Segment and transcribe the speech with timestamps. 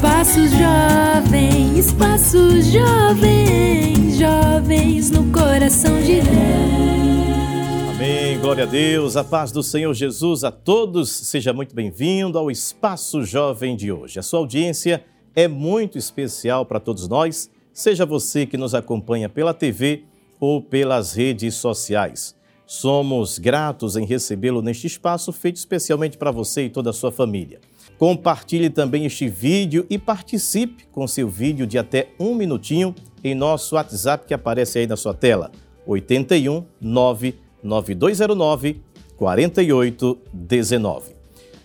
[0.00, 7.90] Espaço Jovem, Espaço Jovem, jovens no coração de Deus.
[7.96, 11.10] Amém, glória a Deus, a paz do Senhor Jesus a todos.
[11.10, 14.18] Seja muito bem-vindo ao Espaço Jovem de hoje.
[14.18, 15.04] A sua audiência
[15.36, 20.04] é muito especial para todos nós, seja você que nos acompanha pela TV
[20.40, 22.34] ou pelas redes sociais.
[22.64, 27.60] Somos gratos em recebê-lo neste espaço feito especialmente para você e toda a sua família.
[28.00, 33.74] Compartilhe também este vídeo e participe com seu vídeo de até um minutinho em nosso
[33.74, 35.52] WhatsApp que aparece aí na sua tela,
[35.86, 38.80] 81 99209
[39.18, 41.14] 4819.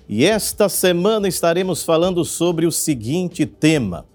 [0.09, 4.05] E esta semana estaremos falando sobre o seguinte tema: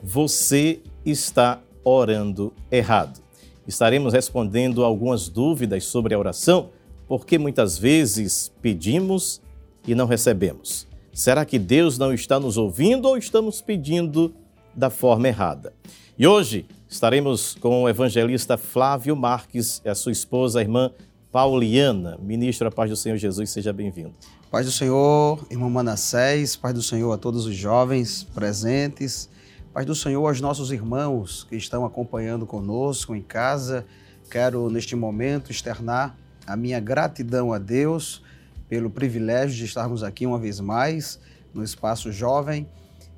[0.00, 3.18] Você está orando errado.
[3.66, 6.70] Estaremos respondendo algumas dúvidas sobre a oração,
[7.08, 9.42] porque muitas vezes pedimos
[9.88, 10.93] e não recebemos.
[11.14, 14.34] Será que Deus não está nos ouvindo ou estamos pedindo
[14.74, 15.72] da forma errada?
[16.18, 20.90] E hoje estaremos com o evangelista Flávio Marques e a sua esposa, a irmã
[21.30, 22.18] Pauliana.
[22.20, 24.12] Ministro, a paz do Senhor Jesus, seja bem-vindo.
[24.50, 29.30] Paz do Senhor, irmão Manassés, paz do Senhor a todos os jovens presentes,
[29.72, 33.86] paz do Senhor aos nossos irmãos que estão acompanhando conosco em casa.
[34.28, 38.20] Quero, neste momento, externar a minha gratidão a Deus
[38.68, 41.18] pelo privilégio de estarmos aqui uma vez mais
[41.52, 42.66] no Espaço Jovem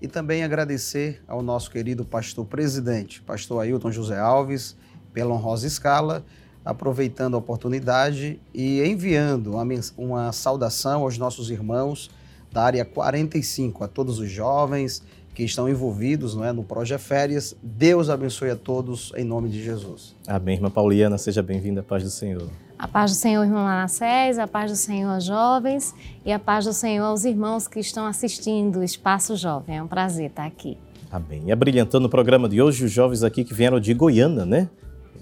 [0.00, 4.76] e também agradecer ao nosso querido pastor presidente, pastor Ailton José Alves,
[5.12, 6.24] pela honrosa escala,
[6.64, 9.64] aproveitando a oportunidade e enviando uma,
[9.96, 12.10] uma saudação aos nossos irmãos
[12.52, 15.02] da área 45, a todos os jovens
[15.36, 17.54] que estão envolvidos não é, no Projeto Férias.
[17.62, 20.16] Deus abençoe a todos em nome de Jesus.
[20.26, 22.48] Amém, irmã Pauliana, seja bem-vinda, paz do Senhor.
[22.78, 26.64] A paz do Senhor, irmão Manassés, a paz do Senhor aos jovens e a paz
[26.64, 29.76] do Senhor aos irmãos que estão assistindo o Espaço Jovem.
[29.76, 30.78] É um prazer estar aqui.
[31.12, 31.42] Amém.
[31.44, 34.70] E abrilhantando o programa de hoje, os jovens aqui que vieram de Goiânia, né?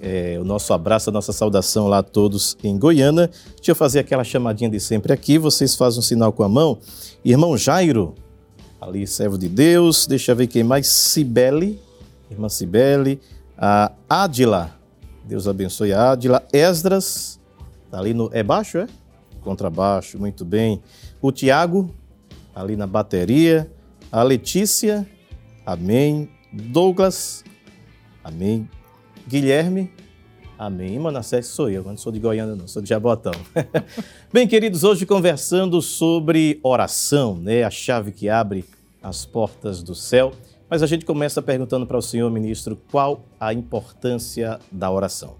[0.01, 3.29] É, o nosso abraço, a nossa saudação lá a todos em Goiânia.
[3.57, 6.79] Deixa eu fazer aquela chamadinha de sempre aqui, vocês fazem um sinal com a mão.
[7.25, 8.15] Irmão Jairo,
[8.85, 10.07] ali, servo de Deus.
[10.07, 10.89] Deixa eu ver quem mais.
[10.89, 11.81] Cibele,
[12.31, 13.21] irmã Cibele.
[13.57, 14.77] A Adila,
[15.25, 16.43] Deus abençoe a Adila.
[16.53, 17.41] Esdras,
[17.91, 18.29] Tá ali no.
[18.33, 18.87] É baixo, é?
[19.41, 20.83] Contrabaixo, muito bem.
[21.23, 21.95] O Tiago,
[22.55, 23.71] ali na bateria.
[24.11, 25.09] A Letícia,
[25.65, 26.29] amém.
[26.53, 27.43] Douglas,
[28.23, 28.69] amém.
[29.27, 29.91] Guilherme,
[30.59, 30.99] amém.
[30.99, 33.33] Manassés sou eu, não sou de Goiânia, não, sou de Jabotão.
[34.33, 37.63] bem, queridos, hoje conversando sobre oração, né?
[37.63, 38.65] A chave que abre
[39.03, 40.33] as portas do céu.
[40.69, 45.37] Mas a gente começa perguntando para o senhor ministro qual a importância da oração.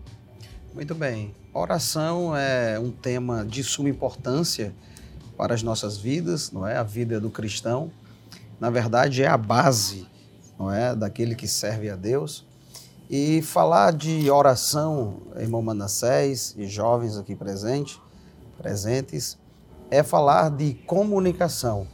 [0.75, 1.35] Muito bem.
[1.53, 4.75] Oração é um tema de suma importância
[5.37, 6.77] para as nossas vidas, não é?
[6.77, 7.91] A vida do cristão,
[8.61, 10.07] na verdade, é a base,
[10.59, 12.45] não é, daquele que serve a Deus.
[13.17, 18.01] E falar de oração, irmão Manassés e jovens aqui presentes,
[18.59, 19.39] presentes,
[19.89, 21.87] é falar de comunicação,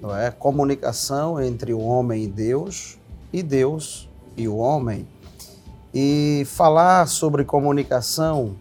[0.00, 0.30] não é?
[0.30, 2.98] Comunicação entre o homem e Deus
[3.30, 5.06] e Deus e o homem.
[5.92, 8.56] E falar sobre comunicação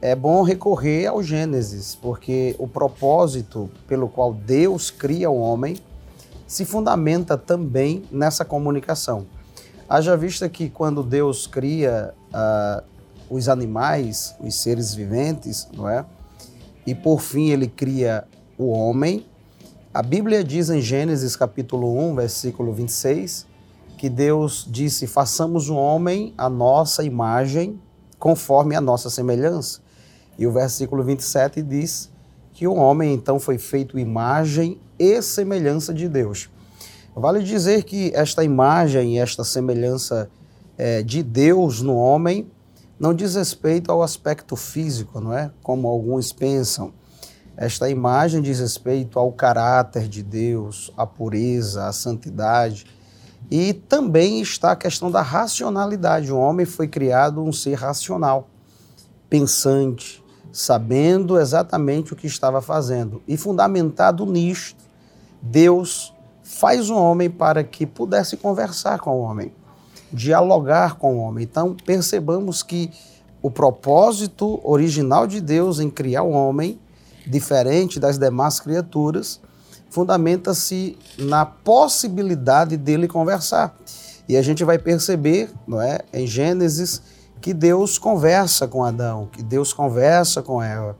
[0.00, 5.76] é bom recorrer ao Gênesis, porque o propósito pelo qual Deus cria o homem
[6.46, 9.26] se fundamenta também nessa comunicação.
[9.88, 12.82] Haja vista que quando Deus cria uh,
[13.28, 16.04] os animais, os seres viventes, não é?
[16.86, 18.24] E por fim ele cria
[18.58, 19.26] o homem.
[19.92, 23.46] A Bíblia diz em Gênesis capítulo 1, versículo 26,
[23.98, 27.80] que Deus disse: "Façamos o homem a nossa imagem,
[28.18, 29.80] conforme a nossa semelhança".
[30.38, 32.10] E o versículo 27 diz
[32.52, 36.48] que o homem então foi feito imagem e semelhança de Deus.
[37.14, 40.30] Vale dizer que esta imagem esta semelhança
[40.78, 42.50] é, de Deus no homem
[42.98, 45.50] não diz respeito ao aspecto físico, não é?
[45.62, 46.92] Como alguns pensam.
[47.56, 52.86] Esta imagem diz respeito ao caráter de Deus, à pureza, à santidade.
[53.50, 56.32] E também está a questão da racionalidade.
[56.32, 58.48] O homem foi criado um ser racional,
[59.28, 63.20] pensante, sabendo exatamente o que estava fazendo.
[63.28, 64.82] E fundamentado nisto,
[65.42, 66.11] Deus
[66.62, 69.52] faz o homem para que pudesse conversar com o homem,
[70.12, 71.42] dialogar com o homem.
[71.42, 72.88] Então, percebamos que
[73.42, 76.78] o propósito original de Deus em criar o homem,
[77.26, 79.40] diferente das demais criaturas,
[79.90, 83.76] fundamenta-se na possibilidade dele conversar.
[84.28, 87.02] E a gente vai perceber, não é, em Gênesis,
[87.40, 90.96] que Deus conversa com Adão, que Deus conversa com Eva.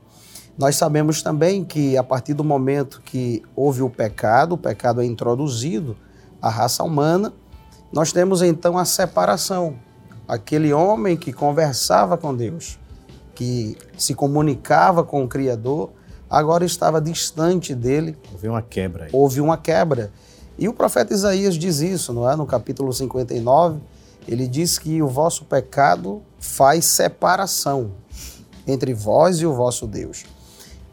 [0.57, 5.05] Nós sabemos também que a partir do momento que houve o pecado, o pecado é
[5.05, 5.97] introduzido
[6.41, 7.33] a raça humana,
[7.91, 9.75] nós temos então a separação.
[10.27, 12.79] Aquele homem que conversava com Deus,
[13.33, 15.91] que se comunicava com o Criador,
[16.29, 18.15] agora estava distante dele.
[18.31, 19.05] Houve uma quebra.
[19.05, 19.09] Aí.
[19.11, 20.11] Houve uma quebra.
[20.57, 22.35] E o profeta Isaías diz isso, não é?
[22.35, 23.79] No capítulo 59,
[24.27, 27.91] ele diz que o vosso pecado faz separação
[28.67, 30.25] entre vós e o vosso Deus.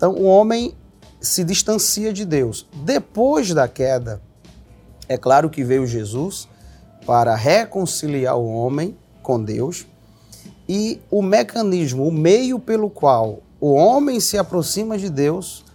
[0.00, 0.74] Então o homem
[1.20, 2.66] se distancia de Deus.
[2.72, 4.22] Depois da queda,
[5.06, 6.48] é claro que veio Jesus
[7.04, 9.86] para reconciliar o homem com Deus
[10.66, 15.66] e o mecanismo, o meio pelo qual o homem se aproxima de Deus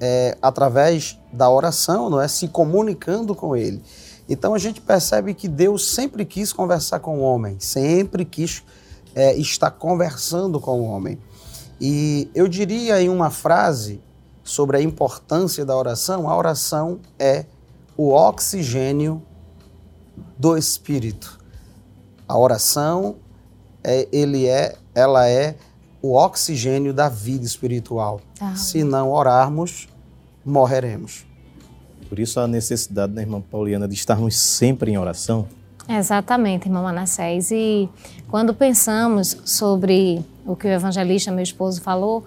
[0.00, 2.26] é através da oração, não é?
[2.28, 3.82] Se comunicando com Ele.
[4.26, 8.62] Então a gente percebe que Deus sempre quis conversar com o homem, sempre quis
[9.14, 11.18] é, estar conversando com o homem.
[11.80, 14.00] E eu diria em uma frase
[14.42, 17.46] sobre a importância da oração, a oração é
[17.96, 19.22] o oxigênio
[20.38, 21.38] do espírito.
[22.28, 23.16] A oração
[23.82, 25.56] é, ele é, ela é
[26.02, 28.20] o oxigênio da vida espiritual.
[28.40, 28.54] Ah.
[28.54, 29.88] Se não orarmos,
[30.44, 31.24] morreremos.
[32.08, 35.48] Por isso a necessidade, né, irmã Pauliana, de estarmos sempre em oração.
[35.88, 37.50] Exatamente, irmã Manassés.
[37.50, 37.88] E
[38.28, 42.24] quando pensamos sobre o que o evangelista, meu esposo, falou,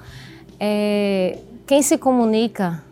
[0.60, 2.84] é, quem se comunica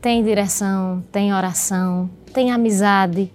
[0.00, 3.32] tem direção, tem oração, tem amizade.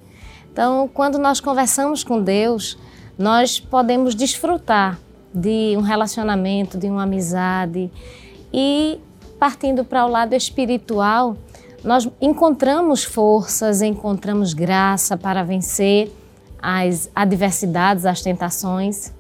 [0.52, 2.78] Então, quando nós conversamos com Deus,
[3.18, 5.00] nós podemos desfrutar
[5.34, 7.92] de um relacionamento, de uma amizade.
[8.52, 9.00] E
[9.40, 11.38] partindo para o lado espiritual,
[11.84, 16.12] nós encontramos forças, encontramos graça para vencer
[16.62, 19.14] as adversidades, as tentações.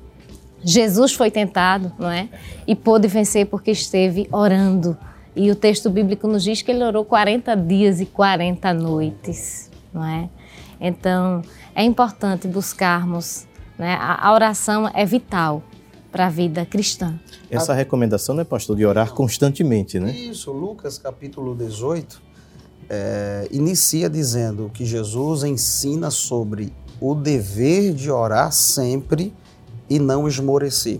[0.67, 2.27] Jesus foi tentado, não é?
[2.67, 4.97] E pôde vencer porque esteve orando.
[5.33, 10.03] E o texto bíblico nos diz que ele orou 40 dias e 40 noites, não
[10.03, 10.29] é?
[10.81, 11.41] Então,
[11.73, 13.47] é importante buscarmos,
[13.79, 13.97] né?
[13.99, 15.63] A oração é vital
[16.11, 17.17] para a vida cristã.
[17.49, 20.11] Essa recomendação, né, pastor, de orar constantemente, né?
[20.11, 22.21] Isso, Lucas capítulo 18
[22.89, 29.33] é, inicia dizendo que Jesus ensina sobre o dever de orar sempre
[29.89, 31.00] e não esmorecer.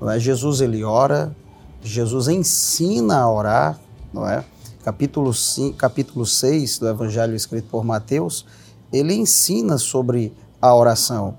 [0.00, 0.18] Não é?
[0.18, 1.34] Jesus ele ora,
[1.82, 3.78] Jesus ensina a orar,
[4.12, 4.44] não é?
[4.84, 8.46] Capítulo, 5, capítulo 6 do Evangelho escrito por Mateus,
[8.92, 11.36] ele ensina sobre a oração.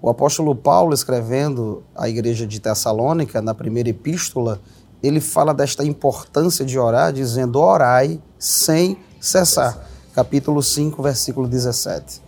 [0.00, 4.60] O apóstolo Paulo, escrevendo à igreja de Tessalônica, na primeira epístola,
[5.02, 9.88] ele fala desta importância de orar, dizendo: orai sem cessar.
[10.14, 12.22] Capítulo 5, versículo 17.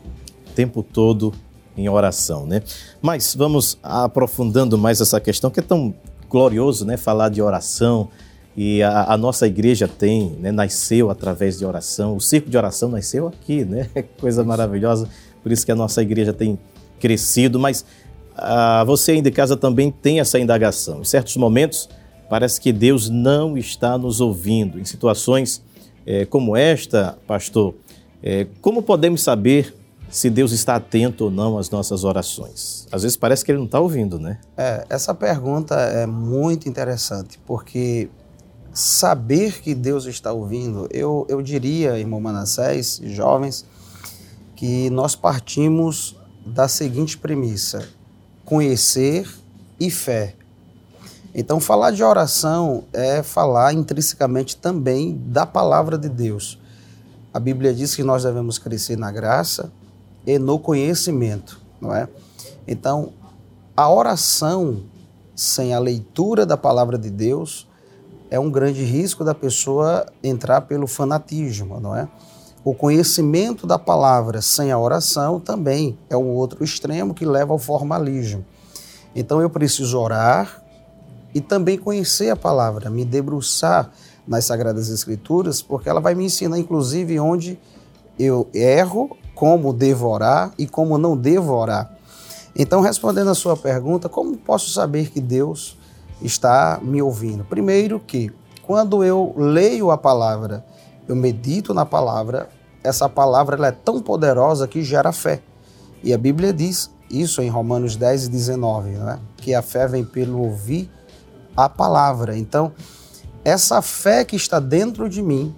[0.49, 1.33] O tempo todo
[1.77, 2.63] em oração, né?
[3.03, 5.95] Mas vamos aprofundando mais essa questão que é tão
[6.29, 6.97] glorioso, né?
[6.97, 8.09] Falar de oração
[8.57, 10.51] e a, a nossa igreja tem, né?
[10.51, 12.17] Nasceu através de oração.
[12.17, 13.89] O circo de oração nasceu aqui, né?
[14.21, 15.09] Coisa maravilhosa.
[15.43, 16.59] Por isso que a nossa igreja tem
[16.99, 17.85] crescido, mas
[18.35, 21.01] ah, você aí de casa também tem essa indagação.
[21.01, 21.89] Em certos momentos,
[22.29, 24.79] parece que Deus não está nos ouvindo.
[24.79, 25.63] Em situações
[26.07, 27.75] eh, como esta, pastor,
[28.23, 29.75] eh, como podemos saber
[30.17, 32.87] se Deus está atento ou não às nossas orações?
[32.91, 34.41] Às vezes parece que Ele não está ouvindo, né?
[34.57, 38.09] É, essa pergunta é muito interessante, porque
[38.73, 43.67] saber que Deus está ouvindo, eu, eu diria, irmão Manassés, jovens,
[44.55, 46.17] que nós partimos
[46.47, 47.87] da seguinte premissa:
[48.43, 49.29] conhecer
[49.79, 50.35] e fé.
[51.35, 56.59] Então, falar de oração é falar intrinsecamente também da palavra de Deus.
[57.35, 59.71] A Bíblia diz que nós devemos crescer na graça
[60.27, 62.09] e no conhecimento, não é?
[62.67, 63.13] Então,
[63.77, 64.83] a oração
[65.35, 67.69] sem a leitura da palavra de Deus
[68.31, 72.09] é um grande risco da pessoa entrar pelo fanatismo, não é?
[72.65, 77.59] O conhecimento da palavra sem a oração também é um outro extremo que leva ao
[77.59, 78.45] formalismo.
[79.15, 80.63] Então eu preciso orar
[81.33, 83.91] e também conhecer a palavra, me debruçar
[84.27, 87.59] nas Sagradas Escrituras, porque ela vai me ensinar, inclusive, onde
[88.19, 91.95] eu erro, como devo orar e como não devo orar.
[92.57, 95.77] Então, respondendo a sua pergunta, como posso saber que Deus
[96.23, 97.45] está me ouvindo?
[97.45, 100.65] Primeiro que, quando eu leio a palavra,
[101.07, 102.49] eu medito na palavra,
[102.83, 105.43] essa palavra ela é tão poderosa que gera fé.
[106.03, 109.19] E a Bíblia diz isso em Romanos 10 e 19, é?
[109.37, 110.91] que a fé vem pelo ouvir
[111.55, 112.39] a palavra.
[112.39, 112.73] Então,
[113.45, 115.55] essa fé que está dentro de mim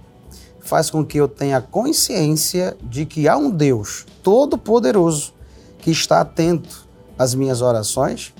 [0.69, 5.33] faz com que eu tenha consciência de que há um Deus todo-poderoso
[5.79, 6.87] que está atento
[7.19, 8.35] às minhas orações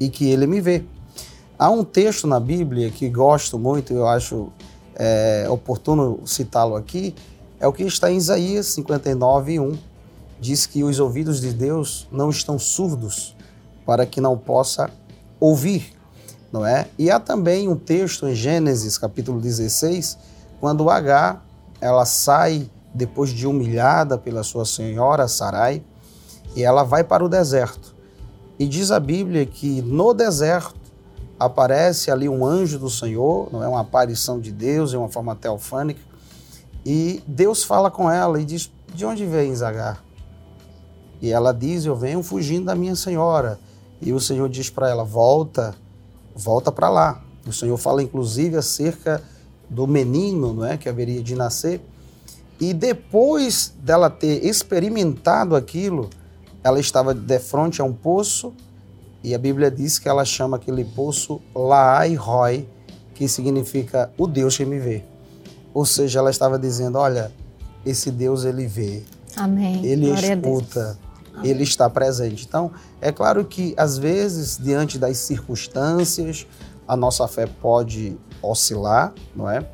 [0.00, 0.82] e que ele me vê.
[1.58, 4.50] Há um texto na Bíblia que gosto muito, eu acho
[4.94, 7.14] é, oportuno citá-lo aqui,
[7.60, 9.78] é o que está em Isaías 59, 1,
[10.40, 13.36] diz que os ouvidos de Deus não estão surdos
[13.84, 14.90] para que não possa
[15.38, 15.92] ouvir,
[16.50, 16.86] não é?
[16.98, 20.16] E há também um texto em Gênesis, capítulo 16,
[20.58, 21.42] quando H
[21.80, 25.82] ela sai depois de humilhada pela sua senhora Sarai,
[26.54, 27.94] e ela vai para o deserto.
[28.58, 30.74] E diz a Bíblia que no deserto
[31.38, 35.36] aparece ali um anjo do Senhor, não é uma aparição de Deus em uma forma
[35.36, 36.00] teofânica,
[36.84, 40.02] e Deus fala com ela e diz: "De onde vens, Agar?"
[41.20, 43.58] E ela diz: "Eu venho fugindo da minha senhora."
[44.00, 45.74] E o Senhor diz para ela: "Volta,
[46.34, 49.22] volta para lá." O Senhor fala inclusive acerca
[49.68, 51.80] do menino, não é, que haveria de nascer.
[52.60, 56.08] E depois dela ter experimentado aquilo,
[56.62, 58.52] ela estava de frente a um poço
[59.22, 62.68] e a Bíblia diz que ela chama aquele poço Laai Roy,
[63.14, 65.02] que significa o Deus que me vê.
[65.74, 67.32] Ou seja, ela estava dizendo, olha,
[67.84, 69.02] esse Deus ele vê.
[69.36, 69.84] Amém.
[69.84, 70.98] Ele Glória escuta.
[71.42, 72.46] Ele está presente.
[72.46, 72.70] Então,
[73.00, 76.46] é claro que às vezes, diante das circunstâncias,
[76.86, 78.16] a nossa fé pode
[78.50, 79.66] oscilar, não é?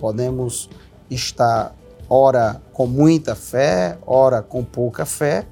[0.00, 0.68] Podemos
[1.10, 1.74] estar
[2.08, 5.46] ora com muita fé, ora com pouca fé,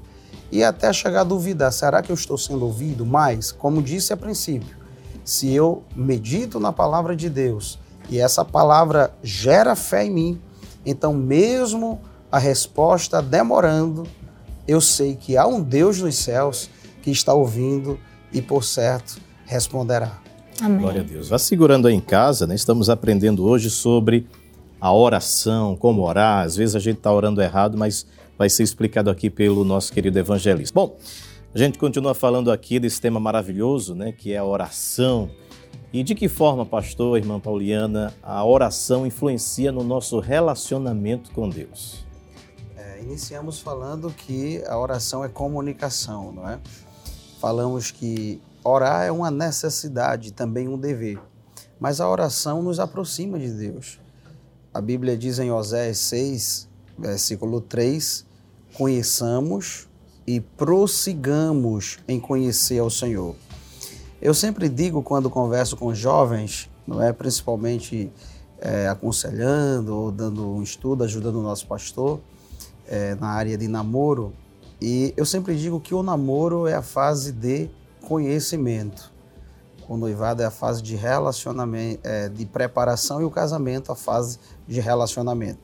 [0.51, 3.05] e até chegar a duvidar: será que eu estou sendo ouvido?
[3.05, 4.75] Mas, como disse a princípio,
[5.23, 7.79] se eu medito na palavra de Deus
[8.09, 10.41] e essa palavra gera fé em mim,
[10.85, 11.99] então, mesmo
[12.31, 14.07] a resposta demorando,
[14.65, 16.69] eu sei que há um Deus nos céus
[17.01, 17.99] que está ouvindo
[18.31, 20.26] e, por certo, responderá.
[20.61, 20.79] Amém.
[20.79, 21.29] Glória a Deus.
[21.29, 22.55] Vá segurando aí em casa, né?
[22.55, 24.27] Estamos aprendendo hoje sobre
[24.81, 26.45] a oração, como orar.
[26.45, 28.05] Às vezes a gente está orando errado, mas
[28.37, 30.73] vai ser explicado aqui pelo nosso querido evangelista.
[30.73, 30.97] Bom,
[31.53, 35.29] a gente continua falando aqui desse tema maravilhoso, né, que é a oração.
[35.91, 42.05] E de que forma, pastor, irmã Pauliana, a oração influencia no nosso relacionamento com Deus?
[42.75, 46.59] É, iniciamos falando que a oração é comunicação, não é?
[47.39, 51.19] Falamos que orar é uma necessidade, também um dever.
[51.79, 53.99] Mas a oração nos aproxima de Deus.
[54.73, 58.25] A Bíblia diz em Oséias 6, versículo 3,
[58.73, 59.87] conheçamos
[60.25, 63.35] e prossigamos em conhecer ao Senhor.
[64.21, 68.11] Eu sempre digo quando converso com jovens, não é principalmente
[68.59, 72.19] é, aconselhando ou dando um estudo, ajudando o nosso pastor
[72.87, 74.33] é, na área de namoro,
[74.81, 77.69] e eu sempre digo que o namoro é a fase de
[78.07, 79.11] conhecimento.
[79.85, 84.39] O noivado é a fase de relacionamento, é, de preparação e o casamento a fase
[84.65, 85.59] de relacionamento.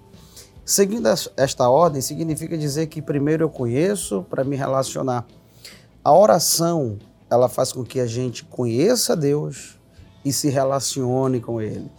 [0.66, 1.08] Seguindo
[1.38, 5.26] esta ordem, significa dizer que primeiro eu conheço para me relacionar.
[6.04, 9.80] A oração, ela faz com que a gente conheça Deus
[10.26, 11.90] e se relacione com Ele.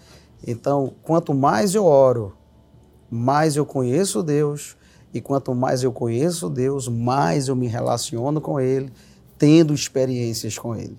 [0.46, 2.36] Então, quanto mais eu oro,
[3.10, 4.76] mais eu conheço Deus,
[5.12, 8.92] e quanto mais eu conheço Deus, mais eu me relaciono com Ele,
[9.44, 10.96] tendo experiências com Ele.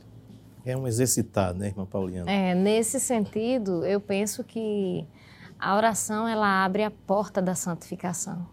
[0.64, 2.30] É um exercitar, né, irmã Pauliana?
[2.30, 5.04] É, nesse sentido, eu penso que
[5.60, 8.46] a oração ela abre a porta da santificação.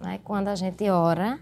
[0.00, 0.20] Né?
[0.22, 1.40] Quando a gente ora,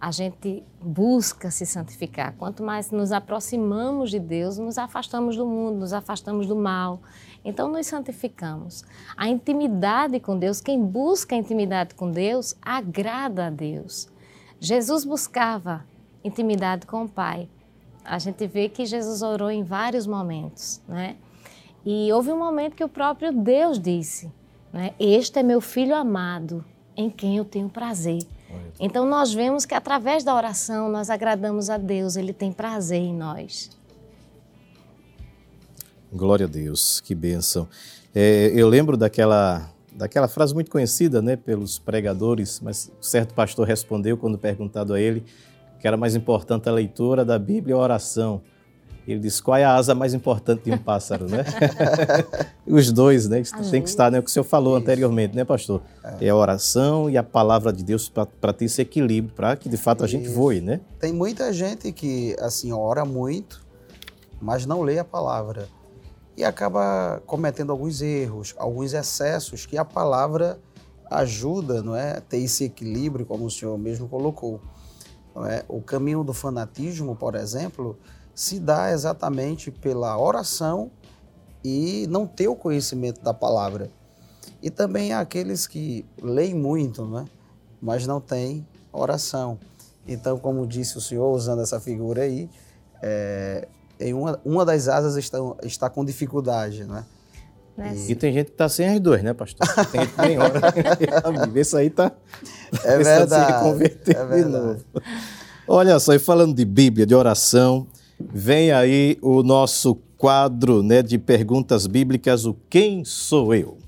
[0.00, 2.32] a gente busca se santificar.
[2.38, 7.00] Quanto mais nos aproximamos de Deus, nos afastamos do mundo, nos afastamos do mal.
[7.44, 8.84] Então, nos santificamos.
[9.16, 14.08] A intimidade com Deus, quem busca a intimidade com Deus, agrada a Deus.
[14.60, 15.84] Jesus buscava
[16.24, 17.48] intimidade com o Pai.
[18.04, 21.16] A gente vê que Jesus orou em vários momentos, né?
[21.84, 24.30] E houve um momento que o próprio Deus disse:
[24.72, 24.92] né?
[24.98, 26.64] Este é meu filho amado,
[26.96, 28.22] em quem eu tenho prazer.
[28.78, 33.14] Então nós vemos que através da oração nós agradamos a Deus, Ele tem prazer em
[33.14, 33.70] nós.
[36.12, 37.66] Glória a Deus, que bênção.
[38.14, 44.18] É, eu lembro daquela, daquela frase muito conhecida né, pelos pregadores, mas certo pastor respondeu
[44.18, 45.24] quando perguntado a ele
[45.82, 48.40] que era mais importante a leitura da Bíblia ou a oração.
[49.06, 51.44] Ele diz qual é a asa mais importante de um pássaro, né?
[52.64, 53.42] Os dois, né?
[53.68, 54.20] Tem que estar, né?
[54.20, 54.84] O que o senhor falou Isso.
[54.84, 55.82] anteriormente, né, pastor?
[56.20, 56.26] É.
[56.26, 56.28] é.
[56.28, 60.04] a oração e a palavra de Deus para ter esse equilíbrio, para que de fato
[60.04, 60.80] a gente voe, né?
[61.00, 63.66] Tem muita gente que, assim, ora muito,
[64.40, 65.66] mas não lê a palavra.
[66.36, 70.60] E acaba cometendo alguns erros, alguns excessos que a palavra
[71.10, 72.20] ajuda, não é?
[72.20, 74.60] Ter esse equilíbrio, como o senhor mesmo colocou.
[75.48, 75.64] É?
[75.68, 77.98] O caminho do fanatismo, por exemplo,
[78.34, 80.90] se dá exatamente pela oração
[81.64, 83.90] e não ter o conhecimento da palavra.
[84.62, 87.24] E também há aqueles que leem muito, né?
[87.80, 89.58] mas não têm oração.
[90.06, 92.50] Então, como disse o senhor, usando essa figura aí,
[93.02, 96.84] é, em uma, uma das asas está, está com dificuldade.
[96.84, 97.04] Né?
[97.76, 97.94] Né?
[98.08, 99.66] E tem gente que tá sem as duas, né, pastor?
[99.90, 100.60] Tem gente que nem hora.
[101.58, 102.12] Isso aí tá
[102.84, 104.52] É pensando em se verdade, converter é de verdade.
[104.66, 104.84] novo.
[105.66, 107.86] Olha só, e falando de Bíblia, de oração,
[108.20, 113.78] vem aí o nosso quadro né, de perguntas bíblicas, o Quem Sou Eu?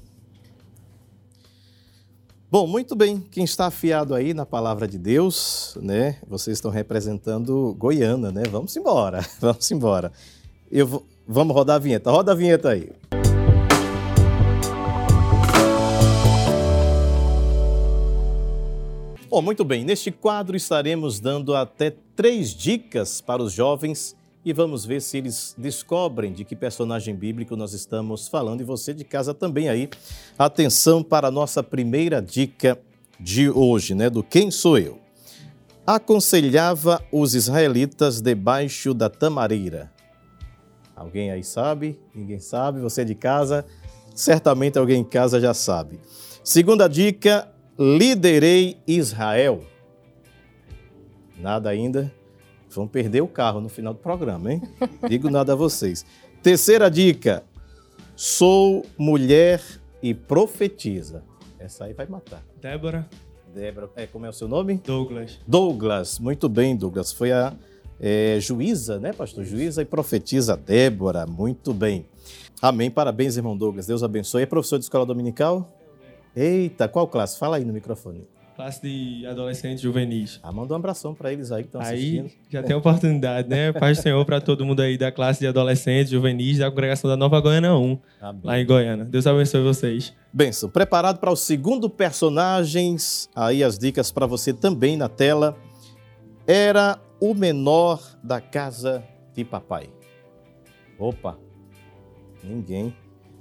[2.50, 3.20] Bom, muito bem.
[3.32, 6.16] Quem está afiado aí na palavra de Deus, né?
[6.28, 8.44] Vocês estão representando Goiânia, né?
[8.50, 10.12] Vamos embora, vamos embora.
[10.70, 12.10] Eu vou- vamos rodar a vinheta.
[12.12, 12.92] Roda a vinheta aí.
[19.34, 19.84] Bom, muito bem.
[19.84, 24.14] Neste quadro estaremos dando até três dicas para os jovens
[24.44, 28.60] e vamos ver se eles descobrem de que personagem bíblico nós estamos falando.
[28.60, 29.90] E você de casa também aí.
[30.38, 32.80] Atenção para a nossa primeira dica
[33.18, 34.08] de hoje, né?
[34.08, 35.00] Do Quem Sou Eu?
[35.84, 39.90] Aconselhava os israelitas debaixo da tamareira.
[40.94, 41.98] Alguém aí sabe?
[42.14, 42.78] Ninguém sabe?
[42.78, 43.66] Você de casa?
[44.14, 45.98] Certamente alguém em casa já sabe.
[46.44, 49.62] Segunda dica: liderei Israel.
[51.38, 52.12] Nada ainda.
[52.70, 54.62] Vão perder o carro no final do programa, hein?
[55.08, 56.04] Digo nada a vocês.
[56.42, 57.44] Terceira dica:
[58.16, 59.60] sou mulher
[60.02, 61.22] e profetiza.
[61.58, 62.42] Essa aí vai matar.
[62.60, 63.08] Débora,
[63.54, 64.80] Débora, é, como é o seu nome?
[64.84, 65.38] Douglas.
[65.46, 67.12] Douglas, muito bem, Douglas.
[67.12, 67.54] Foi a
[68.00, 69.44] é, juíza, né, pastor?
[69.44, 72.06] Juíza e profetiza Débora, muito bem.
[72.60, 72.90] Amém.
[72.90, 73.86] Parabéns, irmão Douglas.
[73.86, 74.42] Deus abençoe.
[74.42, 75.70] É professor de escola dominical?
[76.36, 77.38] Eita, qual classe?
[77.38, 78.26] Fala aí no microfone.
[78.56, 80.38] Classe de adolescentes juvenis.
[80.40, 82.30] Ah, manda um abração para eles aí que estão Aí assistindo.
[82.48, 83.72] já tem oportunidade, né?
[83.74, 87.16] Paz do Senhor para todo mundo aí da classe de adolescentes juvenis da congregação da
[87.16, 88.40] Nova Goiânia 1, Amém.
[88.44, 89.04] lá em Goiânia.
[89.04, 90.14] Deus abençoe vocês.
[90.32, 90.70] Benção.
[90.70, 93.28] Preparado para o segundo personagens?
[93.34, 95.56] Aí as dicas para você também na tela.
[96.46, 99.02] Era o menor da casa
[99.34, 99.88] de papai.
[100.96, 101.36] Opa,
[102.42, 102.94] ninguém.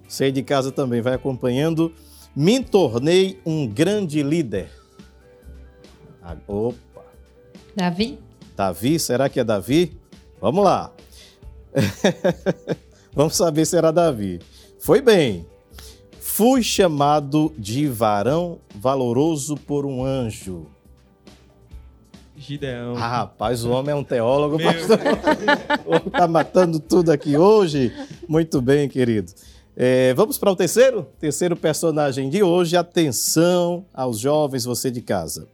[0.07, 1.93] Sei de casa também, vai acompanhando.
[2.35, 4.69] Me tornei um grande líder.
[6.21, 7.03] Ah, Opa,
[7.75, 8.17] Davi?
[8.55, 9.97] Davi, será que é Davi?
[10.41, 10.91] Vamos lá.
[13.13, 14.39] Vamos saber se era Davi.
[14.79, 15.45] Foi bem.
[16.19, 20.65] Fui chamado de varão valoroso por um anjo.
[22.35, 22.97] Gideão.
[22.97, 24.99] Ah, rapaz, o homem é um teólogo, Meu pastor.
[25.85, 27.93] O homem tá matando tudo aqui hoje.
[28.27, 29.31] Muito bem, querido.
[29.75, 31.07] É, vamos para o terceiro?
[31.19, 32.77] Terceiro personagem de hoje.
[32.77, 35.47] Atenção aos jovens, você de casa.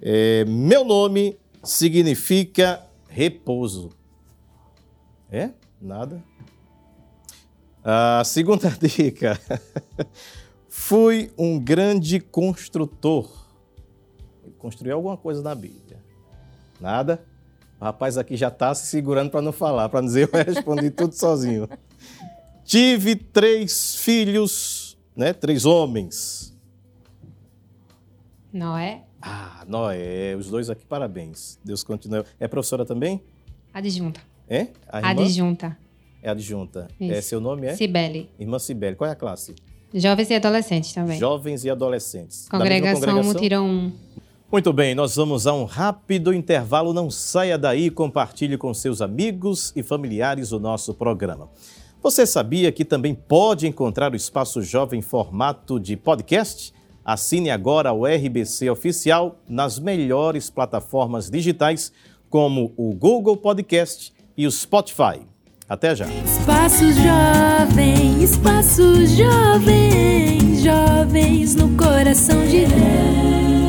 [0.00, 3.90] É, meu nome significa repouso.
[5.30, 5.50] É?
[5.80, 6.22] Nada?
[7.82, 9.40] A segunda dica.
[10.68, 13.28] Fui um grande construtor.
[14.44, 15.98] Ele construiu alguma coisa na Bíblia.
[16.80, 17.20] Nada?
[17.80, 21.14] O rapaz aqui já está se segurando para não falar, para dizer eu respondi tudo
[21.14, 21.68] sozinho.
[22.70, 25.32] Tive três filhos, né?
[25.32, 26.56] Três homens.
[28.52, 29.02] Noé?
[29.20, 31.58] Ah, Noé, os dois aqui, parabéns.
[31.64, 32.22] Deus continue.
[32.38, 33.20] É professora também?
[33.74, 34.20] Adjunta.
[34.48, 34.68] É?
[34.86, 35.10] A irmã?
[35.24, 35.78] Adjunta.
[36.22, 36.86] É adjunta.
[37.00, 37.12] Isso.
[37.12, 37.74] É, seu nome é?
[37.74, 38.30] Cibele.
[38.38, 38.94] Irmã Cibele.
[38.94, 39.56] Qual é a classe?
[39.92, 41.18] Jovens e adolescentes também.
[41.18, 42.48] Jovens e adolescentes.
[42.48, 43.32] Congregação, congregação?
[43.32, 43.92] Mutirão 1.
[44.52, 46.92] Muito bem, nós vamos a um rápido intervalo.
[46.92, 51.50] Não saia daí, compartilhe com seus amigos e familiares o nosso programa.
[52.02, 56.72] Você sabia que também pode encontrar o Espaço Jovem em formato de podcast?
[57.04, 61.92] Assine agora o RBC Oficial nas melhores plataformas digitais,
[62.30, 65.20] como o Google Podcast e o Spotify.
[65.68, 66.06] Até já!
[66.24, 72.70] Espaço jovem, espaço jovem, jovens no coração de Deus.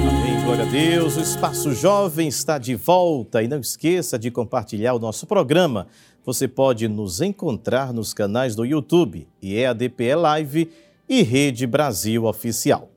[0.10, 1.17] Amém, glória a Deus.
[1.17, 5.88] O Espaço Jovem está de volta e não esqueça de compartilhar o nosso programa.
[6.23, 10.71] Você pode nos encontrar nos canais do YouTube e EADPE Live
[11.10, 12.89] e Rede Brasil Oficial.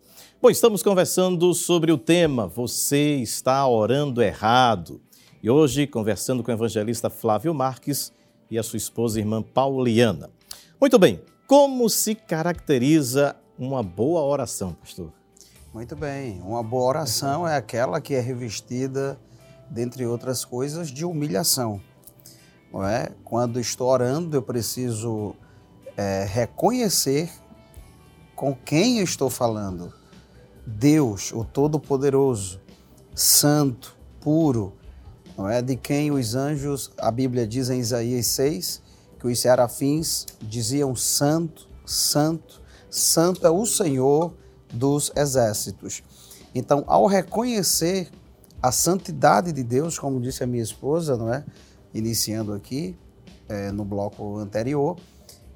[0.43, 5.01] Bom, estamos conversando sobre o tema Você está orando errado.
[5.43, 8.13] E hoje conversando com o evangelista Flávio Marques
[8.51, 10.29] e a sua esposa irmã Pauliana.
[10.79, 15.11] Muito bem, como se caracteriza uma boa oração, pastor?
[15.73, 16.43] Muito bem.
[16.43, 19.19] Uma boa oração é aquela que é revestida,
[19.71, 21.81] dentre outras coisas, de humilhação.
[22.75, 23.09] Não é?
[23.23, 25.37] Quando estou orando, eu preciso
[25.97, 27.31] é, reconhecer
[28.35, 29.93] com quem eu estou falando.
[30.67, 32.61] Deus, o Todo-Poderoso,
[33.15, 34.73] Santo, puro,
[35.39, 35.63] não é?
[35.63, 38.83] De quem os anjos, a Bíblia diz em Isaías 6,
[39.21, 42.61] que os serafins diziam santo, santo,
[42.91, 44.35] santo é o Senhor
[44.73, 46.03] dos exércitos.
[46.53, 48.11] Então, ao reconhecer
[48.61, 51.45] a santidade de Deus, como disse a minha esposa, não é?
[51.95, 52.99] Iniciando aqui
[53.49, 54.97] eh, no bloco anterior,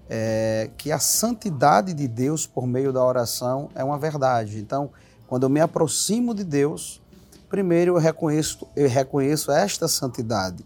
[0.09, 4.59] é, que a santidade de Deus por meio da oração é uma verdade.
[4.59, 4.91] Então,
[5.27, 7.03] quando eu me aproximo de Deus,
[7.49, 10.65] primeiro eu reconheço, eu reconheço esta santidade.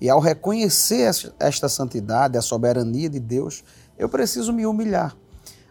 [0.00, 3.62] E ao reconhecer esta santidade, a soberania de Deus,
[3.96, 5.16] eu preciso me humilhar.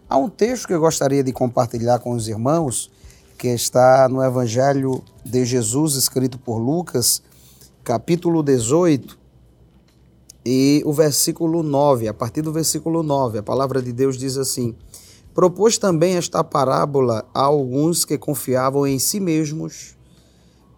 [0.07, 2.89] Há um texto que eu gostaria de compartilhar com os irmãos,
[3.37, 7.21] que está no Evangelho de Jesus, escrito por Lucas,
[7.83, 9.19] capítulo 18,
[10.45, 12.07] e o versículo 9.
[12.07, 14.75] A partir do versículo 9, a palavra de Deus diz assim:
[15.33, 19.95] Propôs também esta parábola a alguns que confiavam em si mesmos,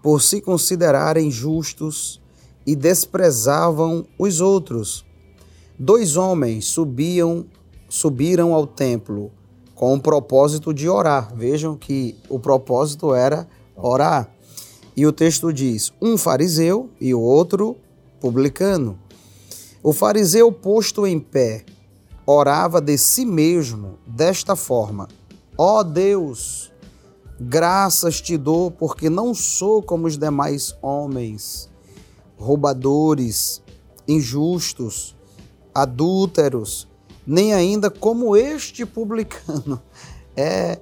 [0.02, 2.22] por se considerarem justos
[2.66, 5.06] e desprezavam os outros.
[5.78, 7.46] Dois homens subiam,
[7.90, 9.32] subiram ao templo
[9.74, 11.34] com o propósito de orar.
[11.36, 14.30] Vejam que o propósito era orar.
[14.96, 17.76] E o texto diz: um fariseu e o outro
[18.20, 19.00] publicano.
[19.84, 21.66] O fariseu posto em pé
[22.26, 25.10] orava de si mesmo desta forma:
[25.58, 26.72] Ó oh Deus,
[27.38, 31.70] graças te dou porque não sou como os demais homens,
[32.38, 33.62] roubadores,
[34.08, 35.18] injustos,
[35.76, 36.88] adúlteros,
[37.28, 39.82] nem ainda como este publicano.
[40.36, 40.80] É,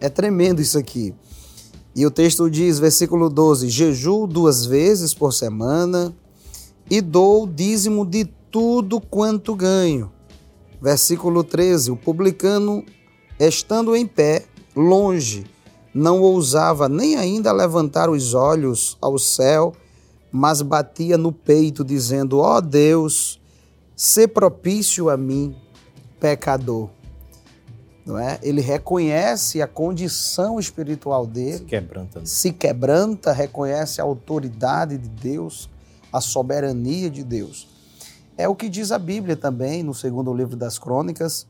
[0.00, 1.14] é tremendo isso aqui.
[1.94, 6.16] E o texto diz, versículo 12: Jejuo duas vezes por semana
[6.90, 8.24] e dou o dízimo de
[8.56, 10.10] tudo quanto ganho.
[10.80, 12.82] Versículo 13: O publicano,
[13.38, 15.44] estando em pé, longe,
[15.92, 19.74] não ousava nem ainda levantar os olhos ao céu,
[20.32, 23.38] mas batia no peito, dizendo: Ó oh Deus,
[23.94, 25.54] se propício a mim,
[26.18, 26.88] pecador.
[28.06, 28.38] Não é?
[28.42, 32.24] Ele reconhece a condição espiritual dele, se quebranta, né?
[32.24, 35.68] se quebranta, reconhece a autoridade de Deus,
[36.10, 37.75] a soberania de Deus.
[38.38, 41.46] É o que diz a Bíblia também, no segundo livro das Crônicas,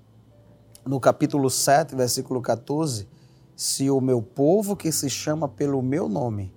[0.84, 3.08] no capítulo 7, versículo 14:
[3.56, 6.54] Se o meu povo que se chama pelo meu nome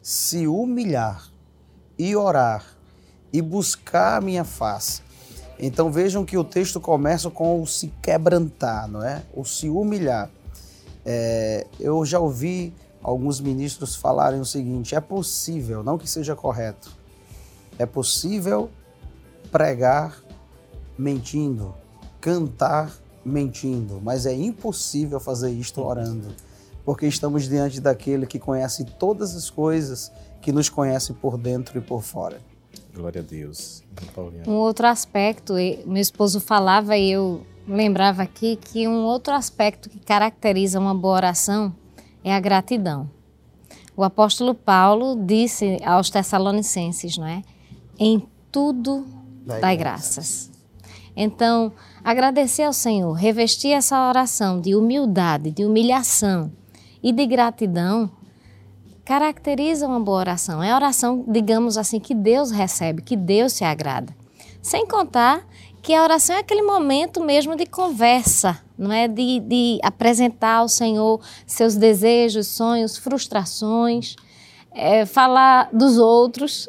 [0.00, 1.28] se humilhar
[1.98, 2.64] e orar
[3.32, 5.02] e buscar a minha face,
[5.58, 9.24] então vejam que o texto começa com o se quebrantar, não é?
[9.34, 10.30] O se humilhar.
[11.04, 16.92] É, eu já ouvi alguns ministros falarem o seguinte: é possível, não que seja correto,
[17.76, 18.70] é possível
[19.50, 20.16] pregar
[20.98, 21.74] mentindo,
[22.20, 22.92] cantar
[23.24, 26.28] mentindo, mas é impossível fazer isto orando,
[26.84, 31.80] porque estamos diante daquele que conhece todas as coisas, que nos conhece por dentro e
[31.80, 32.40] por fora.
[32.94, 33.82] Glória a Deus.
[34.46, 35.54] Um outro aspecto,
[35.86, 41.14] meu esposo falava e eu lembrava aqui que um outro aspecto que caracteriza uma boa
[41.14, 41.74] oração
[42.24, 43.08] é a gratidão.
[43.96, 47.42] O apóstolo Paulo disse aos Tessalonicenses, não é?
[47.98, 49.06] Em tudo
[49.58, 50.50] dai graças.
[51.16, 51.72] Então,
[52.04, 56.52] agradecer ao Senhor, revestir essa oração de humildade, de humilhação
[57.02, 58.10] e de gratidão
[59.04, 60.62] caracteriza uma boa oração.
[60.62, 64.14] É a oração, digamos assim, que Deus recebe, que Deus se agrada.
[64.62, 65.44] Sem contar
[65.82, 69.08] que a oração é aquele momento mesmo de conversa, não é?
[69.08, 74.14] De, de apresentar ao Senhor seus desejos, sonhos, frustrações
[74.72, 76.68] é, falar dos outros.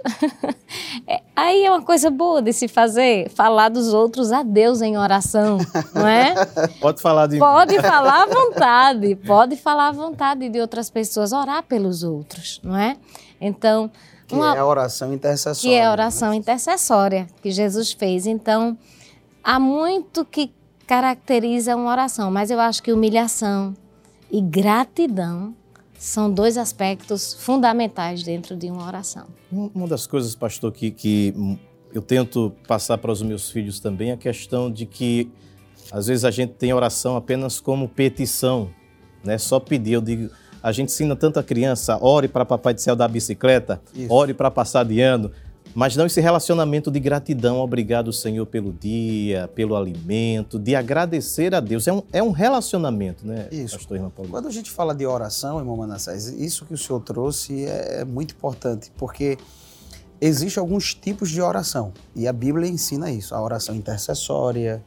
[1.07, 4.97] é, aí é uma coisa boa de se fazer, falar dos outros a Deus em
[4.97, 5.59] oração,
[5.93, 6.33] não é?
[6.81, 11.63] Pode falar de Pode falar à vontade, pode falar à vontade de outras pessoas, orar
[11.63, 12.97] pelos outros, não é?
[13.39, 13.91] Então,
[14.27, 15.61] que uma, é a oração intercessória.
[15.61, 16.35] Que é a oração né?
[16.37, 18.25] intercessória que Jesus fez.
[18.25, 18.77] Então,
[19.43, 20.51] há muito que
[20.87, 23.75] caracteriza uma oração, mas eu acho que humilhação
[24.29, 25.53] e gratidão
[26.01, 29.27] são dois aspectos fundamentais dentro de uma oração.
[29.51, 31.31] Uma das coisas, pastor, que, que
[31.93, 35.31] eu tento passar para os meus filhos também é a questão de que
[35.91, 38.71] às vezes a gente tem oração apenas como petição,
[39.23, 39.37] né?
[39.37, 39.91] Só pedir.
[39.91, 40.31] Eu digo,
[40.63, 44.11] a gente ensina tanta criança, ore para papai do céu dar bicicleta, Isso.
[44.11, 45.31] ore para passar de ano.
[45.73, 51.59] Mas não esse relacionamento de gratidão, obrigado, Senhor, pelo dia, pelo alimento, de agradecer a
[51.59, 51.87] Deus.
[51.87, 53.77] É um, é um relacionamento, né, isso.
[53.77, 54.31] pastor Irmão Paulo?
[54.31, 58.05] Quando a gente fala de oração, irmão Manassés, isso que o senhor trouxe é, é
[58.05, 59.37] muito importante, porque
[60.19, 63.33] existem alguns tipos de oração, e a Bíblia ensina isso.
[63.33, 64.83] A oração intercessória,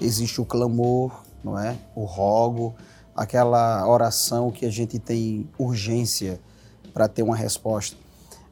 [0.00, 1.76] existe o clamor, não é?
[1.94, 2.74] O rogo,
[3.14, 6.40] aquela oração que a gente tem urgência
[6.92, 7.96] para ter uma resposta.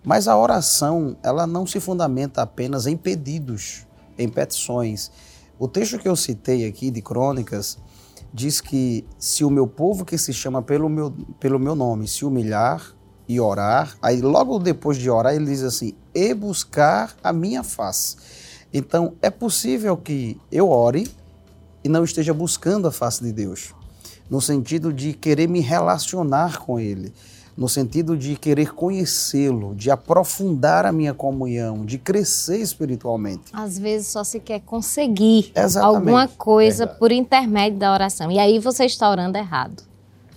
[0.02, 3.86] Mas a oração, ela não se fundamenta apenas em pedidos,
[4.18, 5.10] em petições.
[5.58, 7.78] O texto que eu citei aqui de Crônicas
[8.32, 12.24] diz que se o meu povo que se chama pelo meu, pelo meu nome se
[12.24, 12.94] humilhar
[13.28, 18.16] e orar, aí logo depois de orar ele diz assim, e buscar a minha face.
[18.72, 21.10] Então é possível que eu ore
[21.82, 23.74] e não esteja buscando a face de Deus,
[24.28, 27.12] no sentido de querer me relacionar com Ele,
[27.60, 33.52] no sentido de querer conhecê-lo, de aprofundar a minha comunhão, de crescer espiritualmente.
[33.52, 35.98] Às vezes só se quer conseguir Exatamente.
[35.98, 36.98] alguma coisa Verdade.
[36.98, 38.30] por intermédio da oração.
[38.30, 39.82] E aí você está orando errado.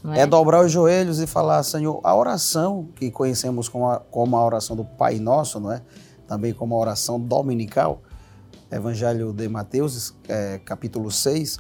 [0.04, 0.20] Não é?
[0.20, 4.46] É dobrar os joelhos e falar, Senhor, a oração que conhecemos como a, como a
[4.46, 5.82] oração do Pai Nosso, não é?
[6.28, 8.02] Também como a oração dominical,
[8.70, 11.58] Evangelho de Mateus, é, capítulo 6,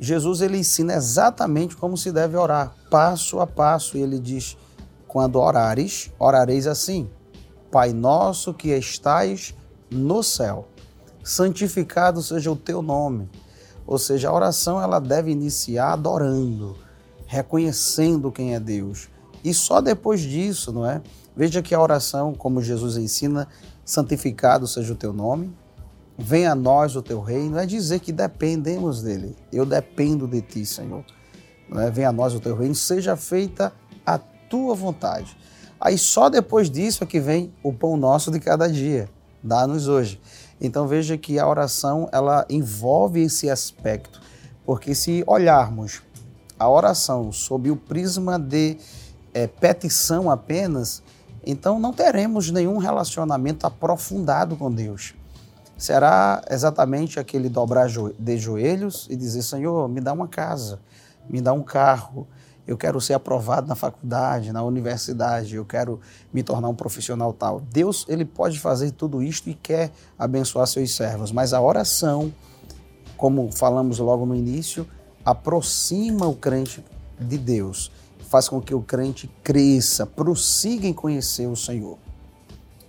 [0.00, 4.56] Jesus ele ensina exatamente como se deve orar, passo a passo, e ele diz,
[5.10, 7.10] quando orares, orareis assim,
[7.68, 9.52] Pai Nosso que estais
[9.90, 10.68] no céu,
[11.24, 13.28] santificado seja o teu nome.
[13.84, 16.76] Ou seja, a oração ela deve iniciar adorando,
[17.26, 19.08] reconhecendo quem é Deus.
[19.42, 21.02] E só depois disso, não é?
[21.36, 23.48] Veja que a oração, como Jesus ensina,
[23.84, 25.52] santificado seja o teu nome,
[26.16, 29.34] venha a nós o teu reino, é dizer que dependemos dele.
[29.52, 31.04] Eu dependo de ti, Senhor.
[31.74, 31.90] É?
[31.90, 33.72] Venha a nós o teu reino, seja feita
[34.50, 35.34] tua vontade.
[35.80, 39.08] Aí só depois disso é que vem o pão nosso de cada dia.
[39.42, 40.20] Dá-nos hoje.
[40.60, 44.20] Então veja que a oração ela envolve esse aspecto,
[44.66, 46.02] porque se olharmos
[46.58, 48.76] a oração sob o prisma de
[49.32, 51.02] eh, petição apenas,
[51.46, 55.14] então não teremos nenhum relacionamento aprofundado com Deus.
[55.78, 60.78] Será exatamente aquele dobrar de joelhos e dizer: Senhor, me dá uma casa,
[61.26, 62.28] me dá um carro,
[62.70, 66.00] eu quero ser aprovado na faculdade, na universidade, eu quero
[66.32, 67.60] me tornar um profissional tal.
[67.60, 72.32] Deus, ele pode fazer tudo isto e quer abençoar seus servos, mas a oração,
[73.16, 74.86] como falamos logo no início,
[75.24, 76.84] aproxima o crente
[77.18, 77.90] de Deus,
[78.28, 81.98] faz com que o crente cresça, prossiga em conhecer o Senhor.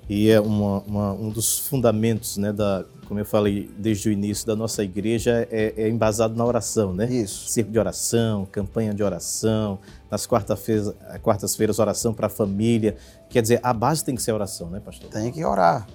[0.08, 4.48] E é uma- uma- um dos fundamentos, né, da, como eu falei desde o início,
[4.48, 7.12] da nossa igreja é, é embasado na oração, né?
[7.12, 7.50] Isso.
[7.50, 12.96] Circo de oração, campanha de oração, nas quarta-feiras, quartas-feiras oração para a família.
[13.30, 15.10] Quer dizer, a base tem que ser oração, né, pastor?
[15.10, 15.86] Tem que orar,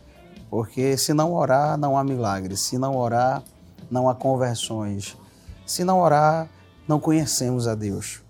[0.51, 2.61] porque se não orar, não há milagres.
[2.61, 3.43] Se não orar,
[3.91, 5.17] não há conversões.
[5.65, 6.51] Se não orar,
[6.87, 8.21] não conhecemos a Deus.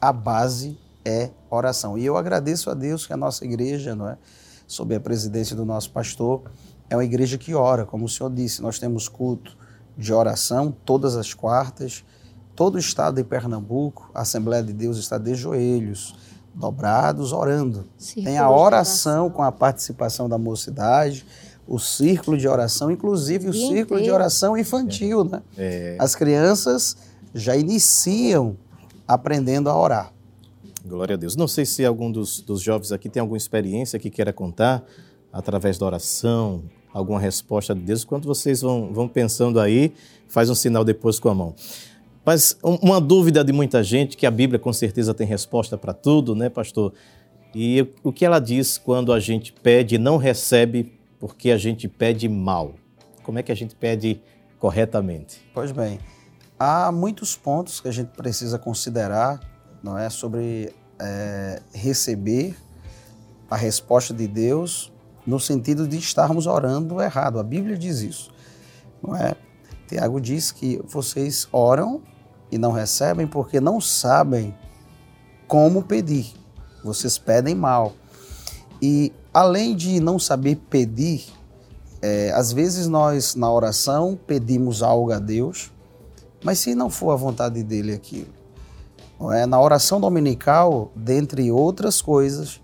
[0.00, 1.98] A base é oração.
[1.98, 4.16] E eu agradeço a Deus que a nossa igreja, não é,
[4.68, 6.42] sob a presidência do nosso pastor,
[6.88, 8.62] é uma igreja que ora, como o senhor disse.
[8.62, 9.56] Nós temos culto
[9.96, 12.04] de oração todas as quartas.
[12.54, 16.14] Todo o estado de Pernambuco, a Assembleia de Deus está de joelhos,
[16.54, 17.86] dobrados, orando.
[17.98, 21.26] Círculo Tem a de oração com a participação da mocidade,
[21.68, 24.14] o círculo de oração, inclusive o círculo de inteiro.
[24.14, 25.42] oração infantil, né?
[25.58, 26.96] É, As crianças
[27.34, 28.56] já iniciam
[29.06, 30.12] aprendendo a orar.
[30.84, 31.36] glória a Deus.
[31.36, 34.82] Não sei se algum dos, dos jovens aqui tem alguma experiência que queira contar
[35.36, 38.04] através da oração, alguma resposta de Deus.
[38.04, 39.92] Quando vocês vão, vão pensando aí,
[40.26, 41.54] faz um sinal depois com a mão.
[42.24, 45.92] Mas um- uma dúvida de muita gente, que a Bíblia com certeza tem resposta para
[45.92, 46.92] tudo, né, pastor?
[47.54, 51.86] E o que ela diz quando a gente pede e não recebe porque a gente
[51.86, 52.74] pede mal?
[53.22, 54.20] Como é que a gente pede
[54.58, 55.40] corretamente?
[55.54, 55.98] Pois bem,
[56.58, 59.40] há muitos pontos que a gente precisa considerar,
[59.82, 62.56] não é, sobre é, receber
[63.50, 64.92] a resposta de Deus
[65.26, 67.38] no sentido de estarmos orando errado.
[67.38, 68.30] A Bíblia diz isso,
[69.02, 69.34] não é?
[69.88, 72.02] Tiago diz que vocês oram
[72.50, 74.54] e não recebem porque não sabem
[75.46, 76.32] como pedir.
[76.82, 77.92] Vocês pedem mal.
[78.80, 81.26] E além de não saber pedir,
[82.02, 85.72] é, às vezes nós na oração pedimos algo a Deus,
[86.44, 88.34] mas se não for a vontade dele aquilo.
[89.32, 89.46] É?
[89.46, 92.60] Na oração dominical, dentre outras coisas,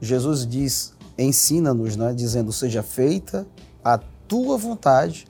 [0.00, 2.14] Jesus diz, ensina-nos, não é?
[2.14, 3.46] dizendo: seja feita
[3.84, 3.98] a
[4.28, 5.26] tua vontade,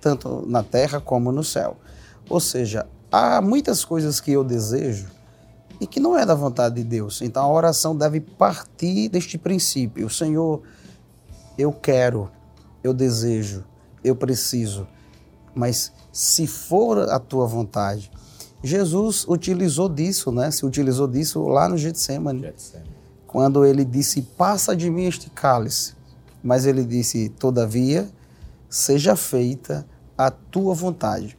[0.00, 1.76] tanto na terra como no céu.
[2.28, 5.08] Ou seja, há muitas coisas que eu desejo
[5.80, 7.22] e que não é da vontade de Deus.
[7.22, 10.62] Então a oração deve partir deste princípio: Senhor,
[11.56, 12.30] eu quero,
[12.82, 13.64] eu desejo,
[14.04, 14.86] eu preciso,
[15.54, 18.10] mas se for a tua vontade.
[18.60, 20.50] Jesus utilizou disso, né?
[20.50, 22.52] Se utilizou disso lá no Getsemane
[23.28, 25.94] quando ele disse: Passa de mim este cálice.
[26.42, 28.10] Mas ele disse: Todavia,
[28.68, 29.86] seja feita
[30.16, 31.38] a tua vontade.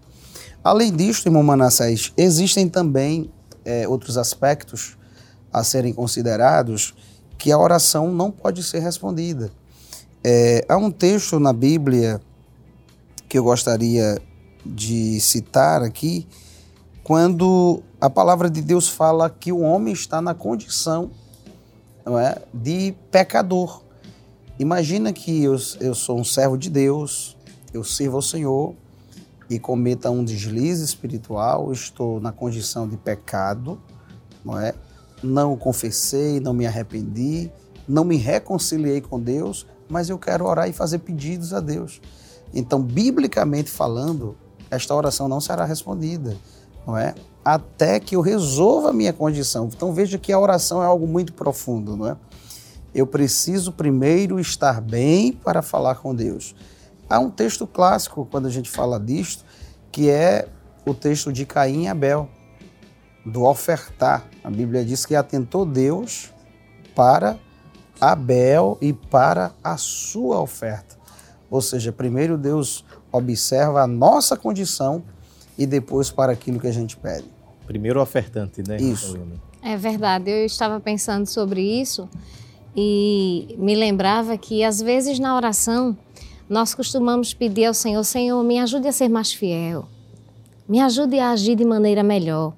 [0.63, 3.30] Além disto, irmão Manassés, existem também
[3.65, 4.97] eh, outros aspectos
[5.52, 6.93] a serem considerados
[7.38, 9.52] que a oração não pode ser respondida.
[10.23, 12.21] Eh, há um texto na Bíblia
[13.28, 14.21] que eu gostaria
[14.65, 16.28] de citar aqui,
[17.04, 21.10] quando a palavra de Deus fala que o homem está na condição
[22.17, 23.82] é, de pecador.
[24.58, 27.38] Imagina que eu, eu sou um servo de Deus,
[27.74, 28.74] eu sirvo ao Senhor
[29.50, 33.80] e cometa um deslize espiritual, estou na condição de pecado,
[34.43, 34.74] não é?
[35.22, 37.52] Não confessei, não me arrependi,
[37.88, 42.00] não me reconciliei com Deus, mas eu quero orar e fazer pedidos a Deus.
[42.54, 44.38] Então, biblicamente falando,
[44.69, 46.38] esta oração não será respondida,
[46.86, 47.15] não é?
[47.54, 49.68] Até que eu resolva a minha condição.
[49.74, 52.16] Então, veja que a oração é algo muito profundo, não é?
[52.94, 56.54] Eu preciso primeiro estar bem para falar com Deus.
[57.10, 59.44] Há um texto clássico quando a gente fala disto,
[59.92, 60.48] que é
[60.86, 62.30] o texto de Caim e Abel,
[63.26, 64.28] do ofertar.
[64.44, 66.32] A Bíblia diz que atentou Deus
[66.96, 67.40] para
[68.00, 70.96] Abel e para a sua oferta.
[71.50, 75.04] Ou seja, primeiro Deus observa a nossa condição
[75.58, 77.38] e depois para aquilo que a gente pede.
[77.70, 78.78] Primeiro ofertante, né?
[78.78, 79.16] Isso.
[79.62, 82.10] É verdade, eu estava pensando sobre isso
[82.76, 85.96] e me lembrava que às vezes na oração
[86.50, 89.88] nós costumamos pedir ao Senhor: Senhor, me ajude a ser mais fiel,
[90.68, 92.54] me ajude a agir de maneira melhor.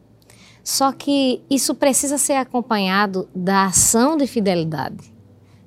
[0.63, 5.13] Só que isso precisa ser acompanhado da ação de fidelidade,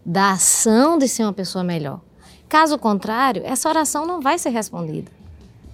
[0.07, 2.01] da ação de ser uma pessoa melhor.
[2.49, 5.13] Caso contrário, essa oração não vai ser respondida.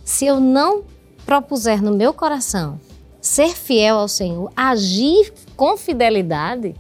[0.05, 0.83] Se eu não
[1.25, 2.81] propuser no meu coração
[3.21, 6.75] ser fiel ao Senhor, agir com fidelidade,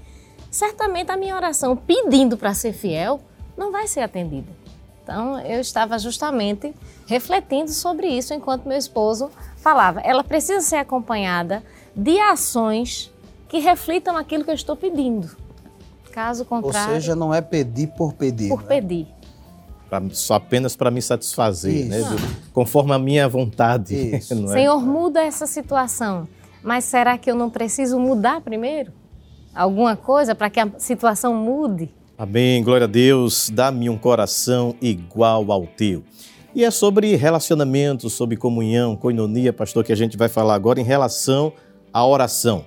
[0.50, 3.20] certamente a minha oração pedindo para ser fiel
[3.56, 4.48] não vai ser atendida.
[5.02, 6.74] Então, eu estava justamente
[7.06, 10.00] refletindo sobre isso enquanto meu esposo falava.
[10.00, 11.62] Ela precisa ser acompanhada
[11.94, 13.12] de ações
[13.48, 15.36] que reflitam aquilo que eu estou pedindo.
[16.12, 16.94] Caso contrário.
[16.94, 18.48] Ou seja, não é pedir por pedir.
[18.48, 18.68] Por né?
[18.68, 19.06] pedir.
[19.90, 21.98] Pra, só apenas para me satisfazer, né?
[21.98, 23.90] Do, conforme a minha vontade.
[24.14, 24.20] É?
[24.20, 26.28] Senhor, muda essa situação.
[26.62, 28.92] Mas será que eu não preciso mudar primeiro?
[29.54, 31.90] Alguma coisa para que a situação mude?
[32.16, 33.50] Amém, glória a Deus.
[33.52, 36.04] Dá-me um coração igual ao teu.
[36.54, 40.84] E é sobre relacionamento, sobre comunhão, coinonia, pastor, que a gente vai falar agora em
[40.84, 41.52] relação
[41.92, 42.64] à oração.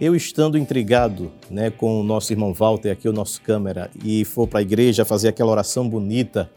[0.00, 4.46] Eu estando intrigado né, com o nosso irmão Walter, aqui o nosso câmera, e for
[4.46, 6.48] para a igreja fazer aquela oração bonita,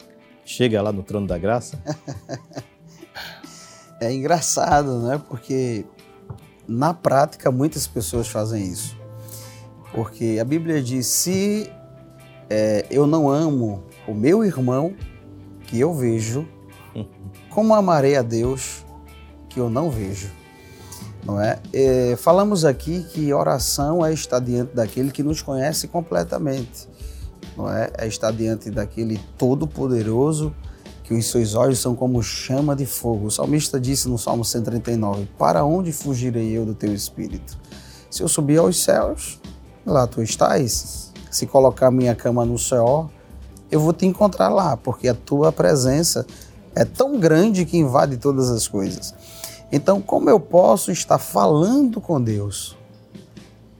[0.46, 1.82] chega lá no trono da graça?
[4.02, 5.22] É engraçado, né?
[5.30, 5.86] Porque
[6.68, 8.98] na prática muitas pessoas fazem isso.
[9.94, 11.72] Porque a Bíblia diz: se
[12.50, 14.96] é, eu não amo o meu irmão
[15.68, 16.48] que eu vejo,
[17.52, 18.84] como amarei a Deus
[19.48, 20.41] que eu não vejo?
[21.26, 21.60] Não é?
[21.72, 26.88] É, falamos aqui que oração é estar diante daquele que nos conhece completamente,
[27.56, 27.92] não é?
[27.98, 30.54] É estar diante daquele Todo-Poderoso
[31.04, 33.28] que os seus olhos são como chama de fogo.
[33.28, 37.58] O salmista disse no Salmo 139: Para onde fugirei eu do teu espírito?
[38.10, 39.40] Se eu subir aos céus,
[39.86, 41.12] lá tu estás.
[41.30, 43.10] Se colocar minha cama no céu,
[43.70, 46.26] eu vou te encontrar lá, porque a tua presença
[46.76, 49.14] é tão grande que invade todas as coisas.
[49.72, 52.78] Então, como eu posso estar falando com Deus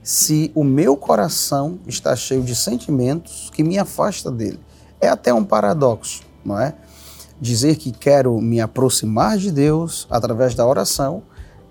[0.02, 4.58] se o meu coração está cheio de sentimentos que me afastam dele?
[5.00, 6.74] É até um paradoxo, não é?
[7.40, 11.22] Dizer que quero me aproximar de Deus através da oração,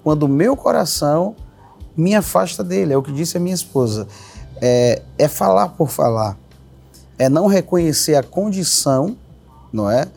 [0.04, 1.36] quando o meu coração
[1.96, 2.94] me afasta dele.
[2.94, 4.08] É o que disse a minha esposa.
[4.62, 6.38] É, é falar por falar,
[7.18, 9.18] é não reconhecer a condição,
[9.74, 10.08] não é?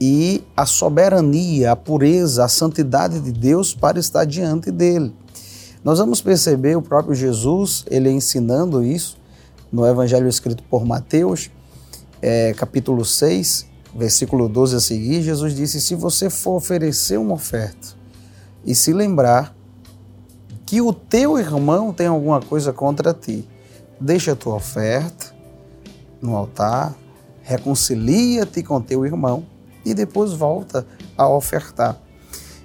[0.00, 5.14] E a soberania, a pureza, a santidade de Deus para estar diante dele.
[5.82, 9.16] Nós vamos perceber o próprio Jesus, ele ensinando isso
[9.72, 11.50] no evangelho escrito por Mateus,
[12.20, 17.88] é, capítulo 6, versículo 12 a seguir, Jesus disse: Se você for oferecer uma oferta
[18.64, 19.54] e se lembrar
[20.64, 23.48] que o teu irmão tem alguma coisa contra ti,
[24.00, 25.34] deixa a tua oferta
[26.20, 26.94] no altar,
[27.42, 29.44] reconcilia-te com teu irmão
[29.86, 30.84] e depois volta
[31.16, 31.96] a ofertar.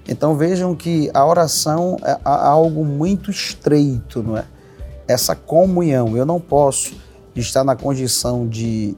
[0.08, 4.46] Então vejam que a oração é algo muito estreito, não é?
[5.08, 6.18] Essa comunhão.
[6.18, 6.96] Eu não posso
[7.36, 8.98] estar na condição de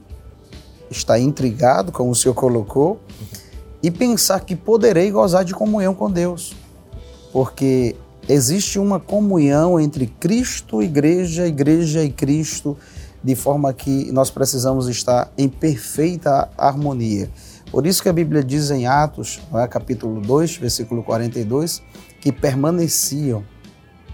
[0.90, 2.98] estar intrigado, como o senhor colocou,
[3.82, 6.54] e pensar que poderei gozar de comunhão com Deus.
[7.32, 7.94] Porque
[8.26, 12.76] existe uma comunhão entre Cristo, igreja, igreja e Cristo,
[13.22, 17.30] de forma que nós precisamos estar em perfeita harmonia.
[17.74, 21.82] Por isso que a Bíblia diz em Atos, é, capítulo 2, versículo 42,
[22.20, 23.42] que permaneciam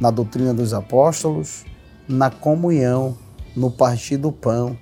[0.00, 1.66] na doutrina dos apóstolos,
[2.08, 3.18] na comunhão,
[3.54, 4.78] no partir do pão.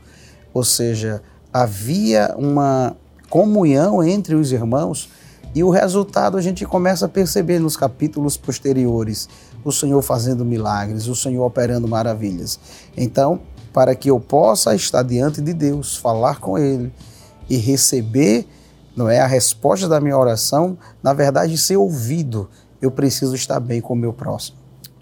[0.54, 1.20] Ou seja,
[1.52, 2.96] havia uma
[3.28, 5.10] comunhão entre os irmãos
[5.52, 9.28] e o resultado a gente começa a perceber nos capítulos posteriores.
[9.64, 12.60] O Senhor fazendo milagres, o Senhor operando maravilhas.
[12.96, 13.40] Então,
[13.72, 16.92] para que eu possa estar diante de Deus, falar com Ele
[17.50, 18.46] e receber
[18.98, 19.20] não é?
[19.20, 22.50] A resposta da minha oração, na verdade, ser ouvido.
[22.82, 24.58] Eu preciso estar bem com o meu próximo.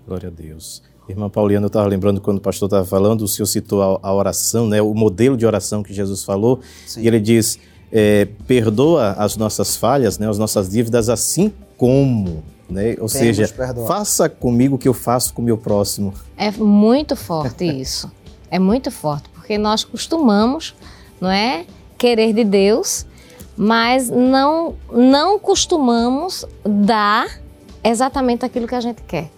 [0.06, 0.82] Glória a Deus.
[1.08, 4.14] Irmã Pauliana, eu estava lembrando quando o pastor estava falando, o senhor citou a, a,
[4.14, 7.02] oração, né, o modelo de oração que Jesus falou, Sim.
[7.02, 7.58] e ele diz:
[7.90, 12.44] é, perdoa as nossas falhas, né, as nossas dívidas, assim como.
[12.68, 12.90] Né?
[12.90, 13.86] Ou Temos seja, perdoar.
[13.86, 16.12] faça comigo o que eu faço com o meu próximo.
[16.36, 18.10] É muito forte isso.
[18.50, 20.74] É muito forte, porque nós costumamos,
[21.20, 21.64] não é,
[21.96, 23.06] querer de Deus,
[23.56, 27.40] mas não não costumamos dar
[27.82, 29.30] exatamente aquilo que a gente quer.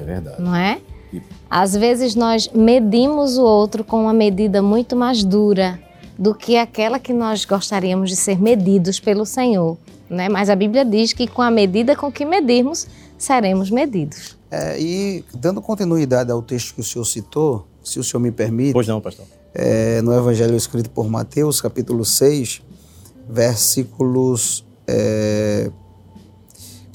[0.00, 0.42] É verdade.
[0.42, 0.80] Não é?
[1.48, 5.78] Às vezes nós medimos o outro com uma medida muito mais dura
[6.18, 9.76] do que aquela que nós gostaríamos de ser medidos pelo Senhor.
[10.08, 10.28] Né?
[10.28, 12.86] Mas a Bíblia diz que com a medida com que medirmos,
[13.18, 14.36] seremos medidos.
[14.50, 18.72] É, e dando continuidade ao texto que o senhor citou, se o senhor me permite.
[18.72, 19.26] Pois não, pastor.
[19.54, 22.62] É, no Evangelho escrito por Mateus, capítulo 6,
[23.28, 25.70] versículos é,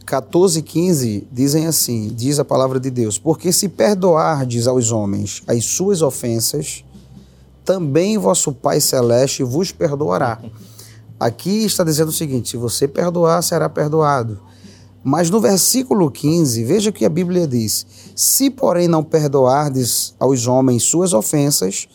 [0.05, 5.41] 14 e 15 dizem assim: diz a palavra de Deus, porque se perdoardes aos homens
[5.47, 6.83] as suas ofensas,
[7.63, 10.41] também vosso Pai Celeste vos perdoará.
[11.19, 14.39] Aqui está dizendo o seguinte: se você perdoar, será perdoado.
[15.03, 20.45] Mas no versículo 15, veja o que a Bíblia diz: Se, porém, não perdoardes aos
[20.45, 21.87] homens suas ofensas,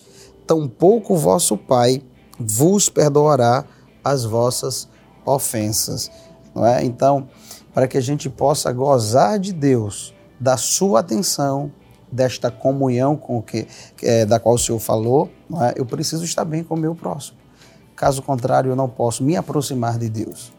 [0.46, 2.02] tampouco vosso Pai
[2.38, 3.64] vos perdoará
[4.12, 4.88] as vossas
[5.24, 6.10] ofensas.
[6.54, 6.84] Não é?
[6.84, 7.28] Então,
[7.74, 11.72] para que a gente possa gozar de Deus, da sua atenção,
[12.10, 13.66] desta comunhão com que,
[14.02, 15.28] é, da qual o Senhor falou,
[15.60, 15.74] é?
[15.76, 17.36] eu preciso estar bem com o meu próximo.
[17.94, 20.52] Caso contrário, eu não posso me aproximar de Deus.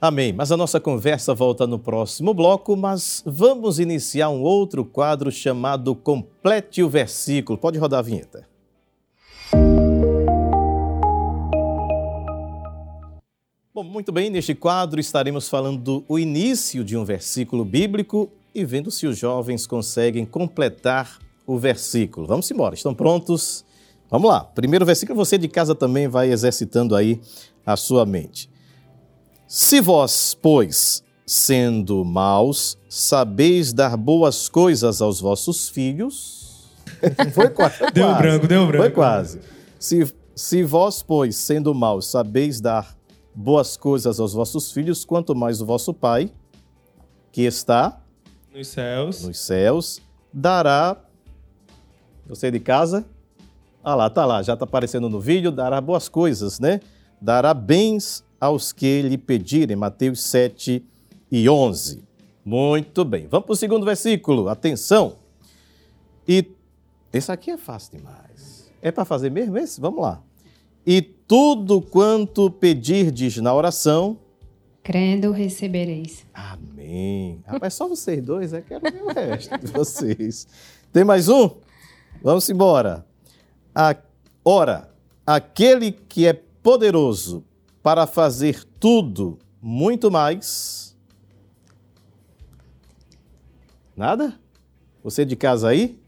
[0.00, 0.32] Amém.
[0.32, 5.94] Mas a nossa conversa volta no próximo bloco, mas vamos iniciar um outro quadro chamado
[5.94, 7.58] Complete o Versículo.
[7.58, 8.57] Pode rodar a vinheta.
[13.78, 18.90] Bom, muito bem, neste quadro estaremos falando do início de um versículo bíblico e vendo
[18.90, 22.26] se os jovens conseguem completar o versículo.
[22.26, 23.64] Vamos embora, estão prontos?
[24.10, 24.40] Vamos lá.
[24.42, 27.20] Primeiro versículo, você de casa também vai exercitando aí
[27.64, 28.50] a sua mente.
[29.46, 36.68] Se vós, pois, sendo maus, sabeis dar boas coisas aos vossos filhos.
[37.32, 37.76] Foi quase.
[37.94, 38.82] deu branco, deu branco.
[38.82, 39.38] Foi quase.
[39.78, 42.97] Se, se vós, pois, sendo maus, sabeis dar
[43.38, 46.28] boas coisas aos vossos filhos, quanto mais o vosso Pai,
[47.30, 48.00] que está
[48.52, 50.96] nos céus, nos céus dará.
[52.26, 53.06] Você de casa?
[53.82, 56.80] Ah lá, tá lá, já está aparecendo no vídeo, dará boas coisas, né?
[57.20, 59.76] Dará bens aos que lhe pedirem.
[59.76, 60.84] Mateus 7
[61.30, 62.02] e 11.
[62.44, 63.28] Muito bem.
[63.28, 64.48] Vamos para o segundo versículo.
[64.48, 65.14] Atenção.
[66.26, 66.44] E
[67.12, 68.68] esse aqui é fácil demais.
[68.82, 69.80] É para fazer mesmo esse?
[69.80, 70.22] Vamos lá.
[70.90, 74.18] E tudo quanto pedirdes na oração.
[74.82, 76.24] Crendo, recebereis.
[76.32, 77.42] Amém.
[77.44, 80.48] Rapaz, só vocês dois, é quero ver o resto de vocês.
[80.90, 81.50] Tem mais um?
[82.22, 83.04] Vamos embora.
[83.74, 83.94] A,
[84.42, 84.90] ora,
[85.26, 87.44] aquele que é poderoso
[87.82, 90.96] para fazer tudo muito mais.
[93.94, 94.40] Nada?
[95.04, 96.00] Você de casa aí?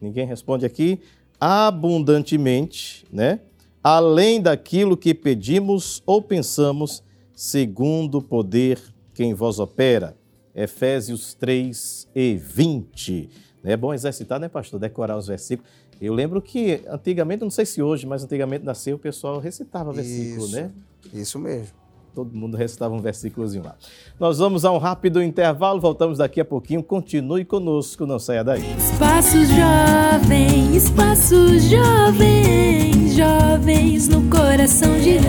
[0.00, 1.00] Ninguém responde aqui.
[1.38, 3.38] Abundantemente, né?
[3.86, 8.80] Além daquilo que pedimos ou pensamos, segundo o poder
[9.14, 10.16] que em vós opera.
[10.52, 13.30] Efésios 3 e 20.
[13.62, 14.80] É bom exercitar, né, pastor?
[14.80, 15.70] Decorar os versículos.
[16.00, 20.46] Eu lembro que antigamente, não sei se hoje, mas antigamente nasceu, o pessoal recitava versículo,
[20.46, 20.72] isso, né?
[21.14, 21.72] Isso mesmo.
[22.12, 23.76] Todo mundo recitava um versículozinho lá.
[24.18, 26.82] Nós vamos a um rápido intervalo, voltamos daqui a pouquinho.
[26.82, 28.64] Continue conosco, não saia daí.
[28.76, 35.24] Espaço Jovem, Espaço Jovem jovens no coração de Deus.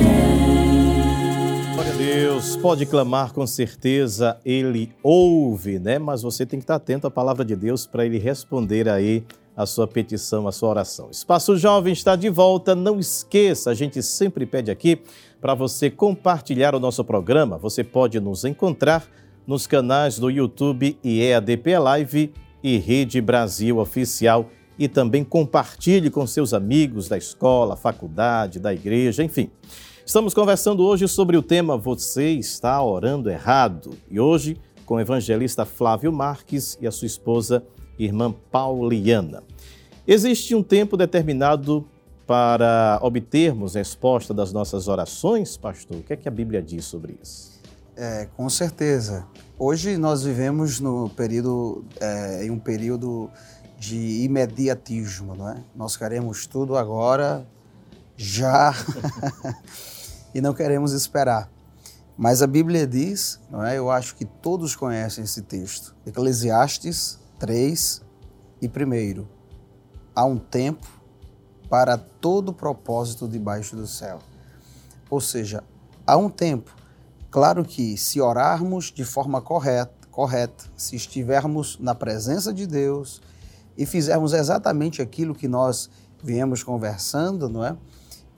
[1.73, 5.97] Glória a Deus, pode clamar com certeza, Ele ouve, né?
[5.97, 9.23] Mas você tem que estar atento à palavra de Deus para Ele responder aí
[9.55, 11.07] a sua petição, a sua oração.
[11.09, 15.01] Espaço Jovem está de volta, não esqueça, a gente sempre pede aqui
[15.39, 17.57] para você compartilhar o nosso programa.
[17.57, 19.07] Você pode nos encontrar
[19.47, 26.25] nos canais do YouTube e EADP Live e Rede Brasil Oficial e também compartilhe com
[26.27, 29.49] seus amigos da escola, faculdade, da igreja, enfim.
[30.05, 35.65] Estamos conversando hoje sobre o tema Você está orando errado e hoje com o evangelista
[35.65, 37.61] Flávio Marques e a sua esposa,
[37.99, 39.43] irmã Pauliana.
[40.07, 41.85] Existe um tempo determinado
[42.25, 45.97] para obtermos resposta das nossas orações, pastor?
[45.97, 47.57] O que é que a Bíblia diz sobre isso?
[47.97, 49.25] É, com certeza.
[49.57, 53.29] Hoje nós vivemos no período, é, em um período
[53.77, 55.63] de imediatismo, não é?
[55.75, 57.47] Nós queremos tudo agora,
[58.15, 58.73] já,
[60.33, 61.49] e não queremos esperar.
[62.17, 63.77] Mas a Bíblia diz, não é?
[63.77, 65.95] Eu acho que todos conhecem esse texto.
[66.05, 68.01] Eclesiastes 3
[68.59, 69.25] e 1.
[70.15, 70.87] Há um tempo
[71.69, 74.17] para todo propósito debaixo do céu.
[75.09, 75.63] Ou seja,
[76.07, 76.75] há um tempo.
[77.29, 83.21] Claro que se orarmos de forma correta, correta, se estivermos na presença de Deus
[83.77, 85.89] e fizermos exatamente aquilo que nós
[86.23, 87.75] viemos conversando, não é?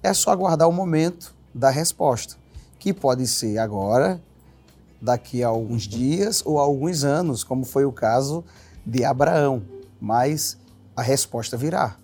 [0.04, 2.36] É só aguardar o momento da resposta,
[2.78, 4.22] que pode ser agora,
[5.02, 8.44] daqui a alguns dias ou a alguns anos, como foi o caso
[8.86, 9.62] de Abraão,
[10.00, 10.58] mas
[10.96, 11.96] a resposta virá.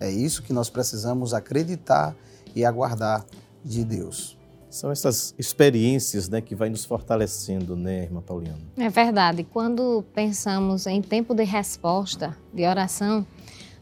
[0.00, 2.14] É isso que nós precisamos acreditar
[2.54, 3.24] e aguardar
[3.64, 4.37] de Deus.
[4.70, 8.58] São essas experiências né, que vai nos fortalecendo, né, irmã Pauliana?
[8.76, 9.42] É verdade.
[9.44, 13.26] Quando pensamos em tempo de resposta, de oração,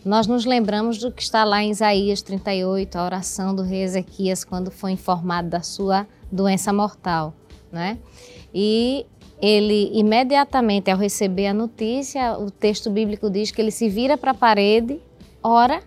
[0.05, 4.45] nós nos lembramos do que está lá em Isaías 38, a oração do rei Ezequias
[4.45, 7.35] quando foi informado da sua doença mortal,
[7.73, 7.99] né?
[8.55, 9.05] E
[9.43, 14.31] ele imediatamente ao receber a notícia, o texto bíblico diz que ele se vira para
[14.31, 15.01] a parede,
[15.43, 15.83] ora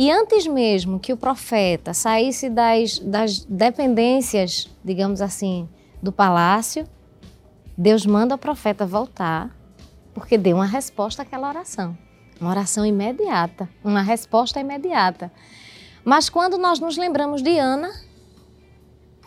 [0.00, 5.68] e antes mesmo que o profeta saísse das, das dependências, digamos assim,
[6.02, 6.88] do palácio,
[7.76, 9.54] Deus manda o profeta voltar,
[10.14, 11.98] porque deu uma resposta àquela oração.
[12.40, 15.30] Uma oração imediata, uma resposta imediata.
[16.02, 17.90] Mas quando nós nos lembramos de Ana,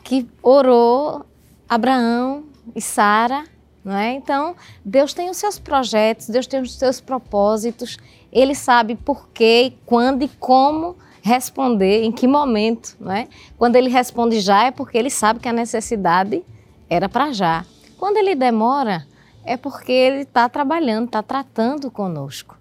[0.04, 1.24] que orou
[1.70, 2.46] Abraão
[2.76, 3.44] e Sara,
[3.84, 4.14] não é?
[4.14, 7.98] Então, Deus tem os seus projetos, Deus tem os seus propósitos,
[8.32, 13.28] ele sabe por quê, quando e como responder, em que momento, não é?
[13.58, 16.44] Quando ele responde já é porque ele sabe que a necessidade
[16.90, 17.66] era para já.
[17.98, 19.08] Quando ele demora,
[19.46, 22.58] é porque ele está trabalhando, está tratando conosco.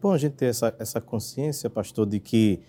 [0.00, 2.60] Bom a gente ter essa, essa consciência, pastor, de que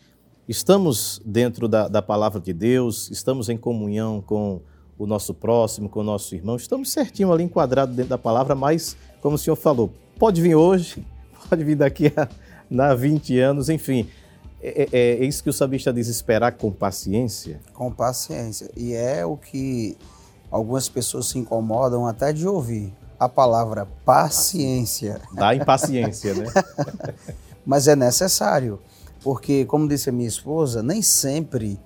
[0.47, 4.61] estamos dentro da, da palavra de Deus, estamos em comunhão com
[4.99, 6.57] o nosso próximo, com o nosso irmão.
[6.57, 9.89] Estamos certinho ali enquadrados dentro da palavra, mas, como o senhor falou,
[10.19, 11.03] pode vir hoje,
[11.49, 12.27] pode vir daqui a,
[12.91, 14.07] a 20 anos, enfim.
[14.61, 17.61] É, é, é, isso que o sabista diz, esperar com paciência?
[17.73, 18.69] Com paciência.
[18.75, 19.97] E é o que
[20.51, 22.93] algumas pessoas se incomodam até de ouvir.
[23.17, 25.21] A palavra paciência.
[25.33, 26.45] Dá impaciência, né?
[27.65, 28.79] Mas é necessário.
[29.21, 31.79] Porque, como disse a minha esposa, nem sempre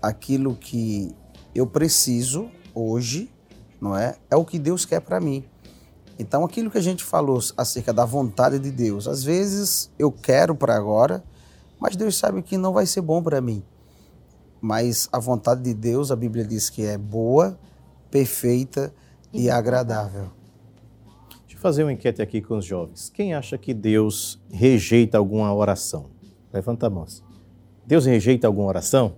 [0.00, 1.14] aquilo que
[1.54, 3.30] eu preciso hoje,
[3.80, 4.16] não é?
[4.30, 5.44] É o que Deus quer para mim.
[6.18, 10.54] Então, aquilo que a gente falou acerca da vontade de Deus, às vezes eu quero
[10.54, 11.22] para agora,
[11.80, 13.62] mas Deus sabe que não vai ser bom para mim.
[14.60, 17.58] Mas a vontade de Deus, a Bíblia diz que é boa,
[18.10, 18.94] perfeita
[19.32, 20.30] e agradável.
[21.40, 23.10] Deixa eu fazer uma enquete aqui com os jovens.
[23.10, 26.10] Quem acha que Deus rejeita alguma oração?
[26.52, 27.06] Levanta a mão.
[27.84, 29.16] Deus rejeita alguma oração?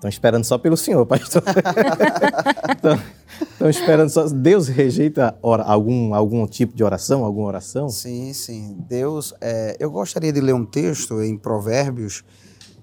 [0.00, 1.42] Estão esperando só pelo Senhor, pastor.
[3.52, 4.26] Estão esperando só.
[4.30, 7.90] Deus rejeita ora, algum, algum tipo de oração, alguma oração?
[7.90, 8.78] Sim, sim.
[8.88, 9.34] Deus.
[9.42, 12.24] É, eu gostaria de ler um texto em Provérbios,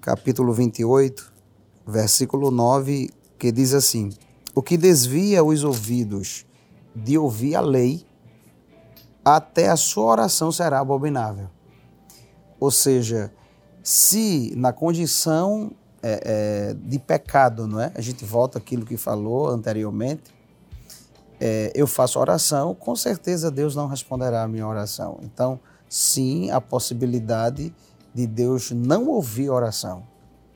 [0.00, 1.32] capítulo 28,
[1.84, 4.10] versículo 9, que diz assim:
[4.54, 6.46] O que desvia os ouvidos
[6.94, 8.06] de ouvir a lei,
[9.24, 11.48] até a sua oração será abominável.
[12.60, 13.32] Ou seja,
[13.82, 15.72] se na condição
[16.02, 17.92] é, é, de pecado, não é?
[17.94, 20.34] A gente volta aquilo que falou anteriormente.
[21.40, 25.18] É, eu faço oração, com certeza Deus não responderá a minha oração.
[25.22, 27.72] Então, sim, a possibilidade
[28.14, 30.02] de Deus não ouvir oração,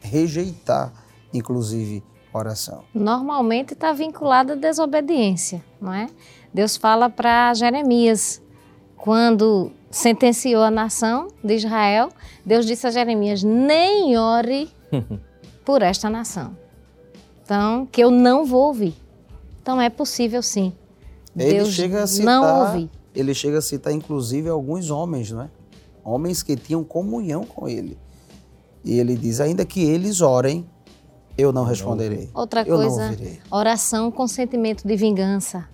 [0.01, 0.93] rejeitar,
[1.33, 2.83] inclusive, oração.
[2.95, 6.09] Normalmente está vinculada à desobediência, não é?
[6.53, 8.43] Deus fala para Jeremias,
[8.97, 12.09] quando sentenciou a nação de Israel,
[12.45, 14.71] Deus disse a Jeremias: nem ore
[15.65, 16.57] por esta nação.
[17.45, 18.95] Então, que eu não vou ouvir.
[19.61, 20.73] Então, é possível sim.
[21.37, 22.91] Ele Deus chega a citar, não ouvir.
[23.15, 25.51] Ele chega a citar, inclusive, alguns homens, não é?
[26.05, 27.99] Homens que tinham comunhão com ele.
[28.85, 30.69] E ele diz: ainda que eles orem,
[31.39, 32.29] eu não responderei.
[32.35, 33.17] Outra eu coisa,
[33.51, 35.72] oração com sentimento de vingança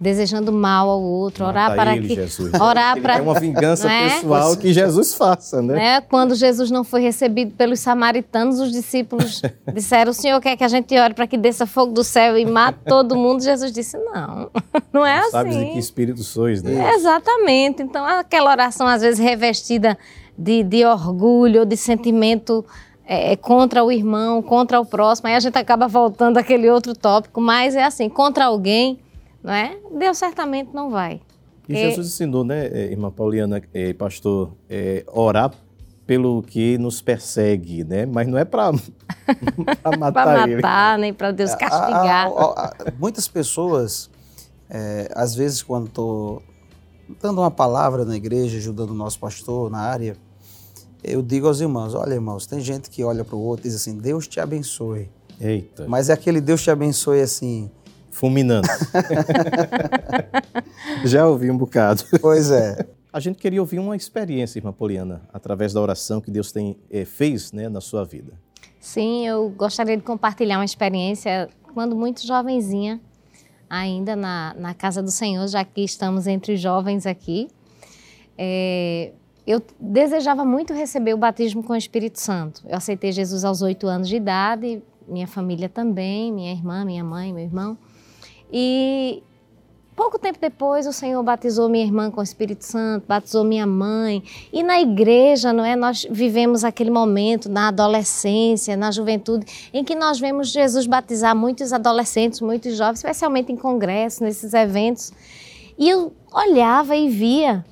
[0.00, 2.52] desejando mal ao outro, orar para ele, que Jesus.
[2.60, 4.08] orar para é uma vingança né?
[4.08, 5.74] pessoal que Jesus faça, né?
[5.74, 6.00] né?
[6.00, 9.42] Quando Jesus não foi recebido pelos samaritanos, os discípulos
[9.74, 12.46] disseram: "O Senhor quer que a gente ore para que desça fogo do céu e
[12.46, 14.50] mate todo mundo?" Jesus disse: "Não,
[14.92, 16.90] não é não assim." Sabes de que espírito sois, né?
[16.90, 17.82] É, exatamente.
[17.82, 19.98] Então aquela oração às vezes revestida
[20.36, 22.64] de, de orgulho, de sentimento
[23.04, 27.40] é, contra o irmão, contra o próximo, aí a gente acaba voltando àquele outro tópico,
[27.40, 29.00] mas é assim, contra alguém
[29.42, 29.76] não é?
[29.98, 31.20] Deus certamente não vai.
[31.68, 35.52] E Jesus ensinou, né, eh, irmã Pauliana, eh, pastor, eh, orar
[36.06, 38.06] pelo que nos persegue, né?
[38.06, 38.72] Mas não é para
[39.98, 40.56] matar Para ele.
[40.56, 42.26] matar, nem para Deus A- castigar.
[42.26, 44.08] a- a- a- muitas pessoas,
[44.70, 46.42] é, às vezes, quando estou
[47.20, 50.16] dando uma palavra na igreja, ajudando o nosso pastor na área,
[51.04, 53.76] eu digo aos irmãos: olha, irmãos, tem gente que olha para o outro e diz
[53.76, 55.10] assim: Deus te abençoe.
[55.40, 57.70] Eita, Mas é aquele Deus te abençoe assim.
[58.18, 58.66] Fulminando.
[61.06, 62.02] Já ouvi um bocado.
[62.20, 62.84] Pois é.
[63.12, 67.04] A gente queria ouvir uma experiência, irmã Poliana, através da oração que Deus tem, eh,
[67.04, 68.32] fez né, na sua vida.
[68.80, 73.00] Sim, eu gostaria de compartilhar uma experiência quando muito jovenzinha,
[73.70, 77.48] ainda na, na casa do Senhor, já que estamos entre jovens aqui.
[78.36, 79.12] É,
[79.46, 82.62] eu desejava muito receber o batismo com o Espírito Santo.
[82.68, 87.32] Eu aceitei Jesus aos oito anos de idade, minha família também, minha irmã, minha mãe,
[87.32, 87.78] meu irmão.
[88.52, 89.22] E
[89.94, 94.22] pouco tempo depois o Senhor batizou minha irmã com o Espírito Santo, batizou minha mãe.
[94.52, 95.74] E na igreja, não é?
[95.74, 101.72] Nós vivemos aquele momento na adolescência, na juventude, em que nós vemos Jesus batizar muitos
[101.72, 105.12] adolescentes, muitos jovens, especialmente em congressos, nesses eventos.
[105.76, 107.64] E eu olhava e via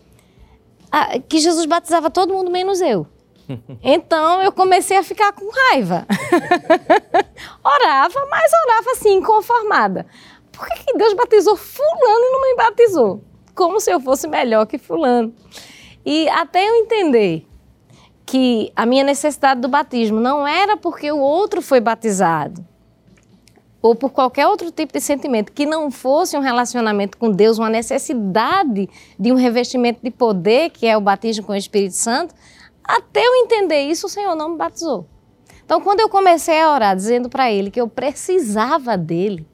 [0.90, 3.06] ah, que Jesus batizava todo mundo menos eu.
[3.82, 6.06] Então eu comecei a ficar com raiva.
[7.62, 10.06] orava, mas orava assim, inconformada.
[10.56, 13.22] Por que, Deus batizou Fulano e não me batizou?
[13.54, 15.34] Como se eu fosse melhor que Fulano.
[16.04, 17.46] E até eu entender
[18.24, 22.66] que a minha necessidade do batismo não era porque o outro foi batizado,
[23.80, 27.70] ou por qualquer outro tipo de sentimento, que não fosse um relacionamento com Deus, uma
[27.70, 28.88] necessidade
[29.18, 32.34] de um revestimento de poder, que é o batismo com o Espírito Santo,
[32.82, 35.06] até eu entender isso, o Senhor não me batizou.
[35.64, 39.46] Então, quando eu comecei a orar, dizendo para Ele que eu precisava dele,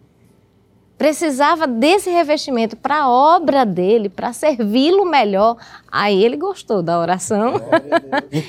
[1.03, 5.57] precisava desse revestimento para a obra dele, para servi-lo melhor,
[5.91, 7.55] aí ele gostou da oração.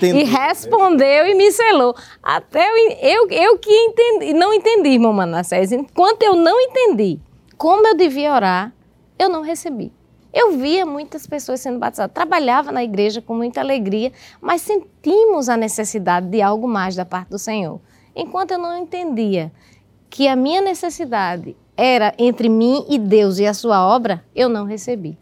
[0.04, 1.96] E respondeu e me selou.
[2.22, 5.72] Até eu, eu, eu que entendi, não entendi, irmão Manassés.
[5.72, 7.20] Enquanto eu não entendi
[7.58, 8.72] como eu devia orar,
[9.18, 9.92] eu não recebi.
[10.32, 15.58] Eu via muitas pessoas sendo batizadas, trabalhava na igreja com muita alegria, mas sentimos a
[15.58, 17.82] necessidade de algo mais da parte do Senhor.
[18.16, 19.52] Enquanto eu não entendia
[20.08, 24.66] que a minha necessidade era entre mim e Deus e a sua obra, eu não
[24.66, 25.18] recebi.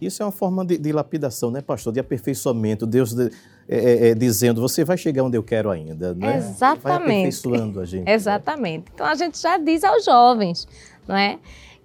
[0.00, 1.92] Isso é uma forma de, de lapidação, né, pastor?
[1.92, 2.86] De aperfeiçoamento.
[2.86, 3.32] Deus de-
[3.68, 6.26] é, é, é, dizendo, você vai chegar onde eu quero ainda, né?
[6.28, 7.02] Vai Exatamente.
[7.02, 8.08] aperfeiçoando a gente.
[8.08, 8.84] Exatamente.
[8.94, 10.68] Então a gente já diz aos jovens,
[11.06, 11.38] não é?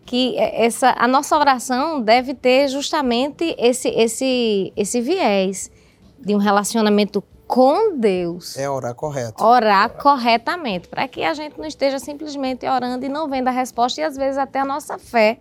[0.06, 5.72] Que essa, a nossa oração deve ter justamente esse, esse, esse viés
[6.20, 8.58] de um relacionamento com Deus.
[8.58, 9.44] É orar correto.
[9.44, 14.02] Orar corretamente, para que a gente não esteja simplesmente orando e não vendo a resposta
[14.02, 15.38] e às vezes até a nossa fé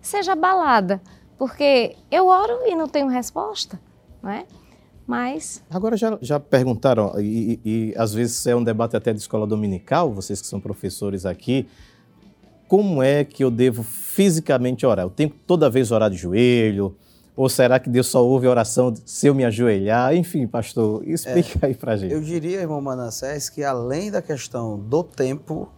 [0.00, 1.02] seja abalada.
[1.36, 3.78] Porque eu oro e não tenho resposta,
[4.22, 4.46] não é?
[5.06, 9.18] Mas Agora já, já perguntaram, e, e- e às vezes é um debate até de
[9.18, 11.68] escola dominical, vocês que são professores aqui,
[12.66, 15.04] como é que eu devo fisicamente orar?
[15.04, 16.96] Eu tenho que toda vez orar de joelho?
[17.36, 20.14] Ou será que Deus só ouve a oração se eu me ajoelhar?
[20.14, 22.12] Enfim, pastor, explica aí pra gente.
[22.12, 25.68] Eu diria, irmão Manassés, que além da questão do tempo,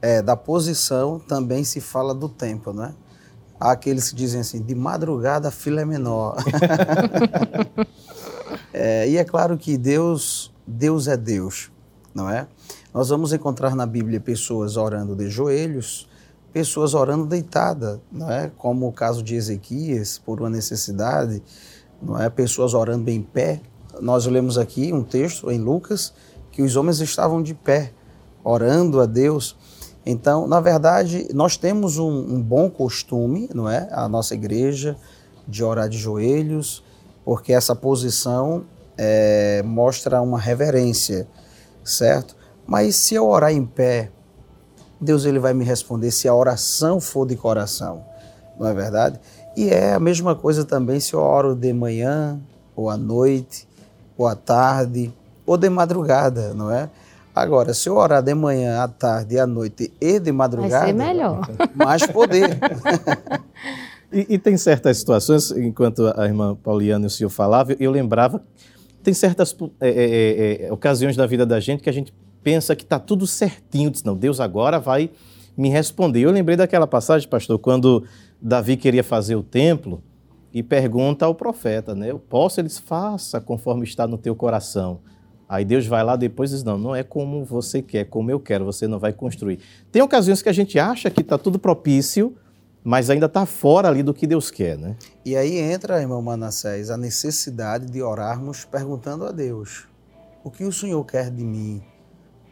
[0.00, 2.94] é, da posição, também se fala do tempo, né?
[3.60, 6.36] Há aqueles que dizem assim, de madrugada a fila é menor.
[8.72, 11.70] É, e é claro que Deus, Deus é Deus,
[12.12, 12.48] não é?
[12.92, 16.08] Nós vamos encontrar na Bíblia pessoas orando de joelhos,
[16.54, 18.48] pessoas orando deitada, não é?
[18.56, 21.42] Como o caso de Ezequias, por uma necessidade,
[22.00, 22.30] não é?
[22.30, 23.60] Pessoas orando em pé.
[24.00, 26.14] Nós lemos aqui um texto em Lucas
[26.52, 27.92] que os homens estavam de pé,
[28.44, 29.56] orando a Deus.
[30.06, 33.88] Então, na verdade, nós temos um, um bom costume, não é?
[33.90, 34.96] A nossa igreja
[35.48, 36.84] de orar de joelhos,
[37.24, 38.64] porque essa posição
[38.96, 41.26] é, mostra uma reverência,
[41.82, 42.36] certo?
[42.64, 44.12] Mas se eu orar em pé,
[45.00, 48.04] Deus ele vai me responder se a oração for de coração,
[48.58, 49.20] não é verdade?
[49.56, 52.40] E é a mesma coisa também se eu oro de manhã,
[52.74, 53.68] ou à noite,
[54.16, 55.12] ou à tarde,
[55.46, 56.88] ou de madrugada, não é?
[57.34, 60.92] Agora, se eu orar de manhã, à tarde, à noite e de vai madrugada, ser
[60.92, 61.48] melhor.
[61.74, 62.58] mais poder.
[64.12, 68.40] E, e tem certas situações, enquanto a irmã Pauliana e o senhor falavam, eu lembrava,
[69.02, 72.14] tem certas é, é, é, ocasiões da vida da gente que a gente
[72.44, 75.10] pensa que está tudo certinho, diz, não, Deus agora vai
[75.56, 76.20] me responder.
[76.20, 78.04] Eu lembrei daquela passagem, pastor, quando
[78.40, 80.02] Davi queria fazer o templo
[80.52, 82.10] e pergunta ao profeta, né?
[82.10, 82.60] Eu posso?
[82.60, 85.00] Ele diz, faça conforme está no teu coração.
[85.48, 88.38] Aí Deus vai lá depois e diz, não, não é como você quer, como eu
[88.38, 89.58] quero, você não vai construir.
[89.90, 92.36] Tem ocasiões que a gente acha que está tudo propício,
[92.82, 94.96] mas ainda está fora ali do que Deus quer, né?
[95.24, 99.86] E aí entra, irmão Manassés, a necessidade de orarmos perguntando a Deus.
[100.42, 101.82] O que o Senhor quer de mim?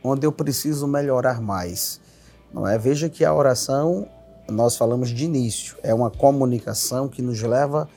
[0.05, 2.01] Onde eu preciso melhorar mais?
[2.53, 2.77] Não é?
[2.77, 4.09] Veja que a oração,
[4.49, 7.89] nós falamos de início, é uma comunicação que nos leva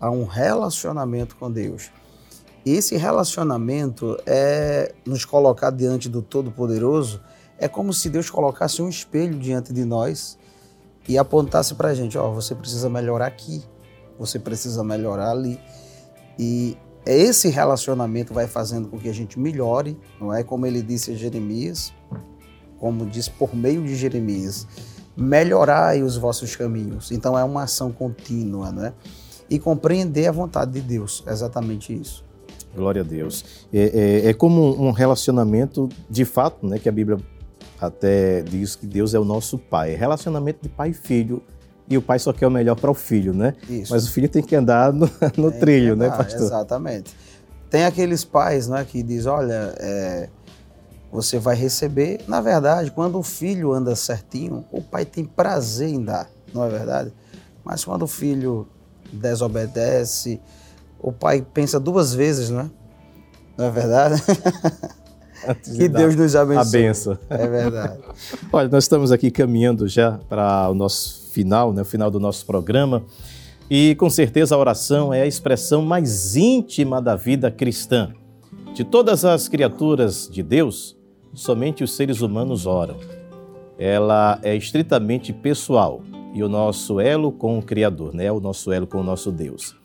[0.00, 1.90] a um relacionamento com Deus.
[2.64, 7.20] E esse relacionamento é nos colocar diante do Todo-Poderoso,
[7.58, 10.38] é como se Deus colocasse um espelho diante de nós
[11.08, 13.62] e apontasse para a gente: ó, oh, você precisa melhorar aqui,
[14.18, 15.60] você precisa melhorar ali.
[16.38, 20.42] E esse relacionamento vai fazendo com que a gente melhore, não é?
[20.42, 21.92] Como ele disse a Jeremias,
[22.78, 24.66] como diz por meio de Jeremias,
[25.16, 27.10] melhorai os vossos caminhos.
[27.10, 28.92] Então é uma ação contínua, né?
[29.50, 32.24] E compreender a vontade de Deus, exatamente isso.
[32.74, 33.66] Glória a Deus.
[33.72, 36.78] É, é, é, como um relacionamento de fato, né?
[36.78, 37.18] Que a Bíblia
[37.78, 39.92] até diz que Deus é o nosso Pai.
[39.92, 41.42] É relacionamento de pai e filho
[41.92, 43.54] e o pai só quer o melhor para o filho, né?
[43.68, 43.92] Isso.
[43.92, 46.42] Mas o filho tem que andar no, no trilho, né, andar, né, pastor?
[46.42, 47.14] Exatamente.
[47.68, 50.28] Tem aqueles pais, né, que diz, olha, é,
[51.10, 52.20] você vai receber.
[52.26, 56.68] Na verdade, quando o filho anda certinho, o pai tem prazer em dar, não é
[56.70, 57.12] verdade?
[57.62, 58.66] Mas quando o filho
[59.12, 60.40] desobedece,
[60.98, 62.70] o pai pensa duas vezes, não é?
[63.58, 64.22] Não é verdade?
[65.62, 66.62] que Deus nos abençoe.
[66.62, 67.18] A benção.
[67.28, 67.98] É verdade.
[68.50, 72.44] Olha, nós estamos aqui caminhando já para o nosso final, né, o final do nosso
[72.46, 73.02] programa.
[73.70, 78.12] E com certeza a oração é a expressão mais íntima da vida cristã.
[78.74, 80.96] De todas as criaturas de Deus,
[81.34, 82.96] somente os seres humanos oram.
[83.78, 86.02] Ela é estritamente pessoal
[86.34, 88.30] e o nosso elo com o Criador, né?
[88.30, 89.76] o nosso elo com o nosso Deus.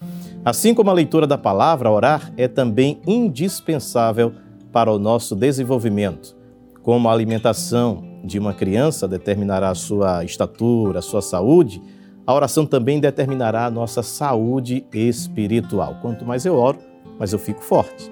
[0.43, 4.33] Assim como a leitura da palavra, orar é também indispensável
[4.71, 6.35] para o nosso desenvolvimento,
[6.81, 11.81] como a alimentação de uma criança determinará a sua estatura, a sua saúde,
[12.25, 15.97] a oração também determinará a nossa saúde espiritual.
[16.01, 16.79] Quanto mais eu oro,
[17.17, 18.11] mais eu fico forte.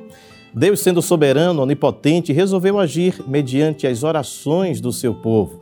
[0.54, 5.60] Deus, sendo soberano, onipotente, resolveu agir mediante as orações do seu povo.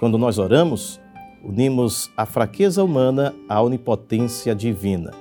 [0.00, 1.00] Quando nós oramos,
[1.44, 5.12] unimos a fraqueza humana à onipotência divina.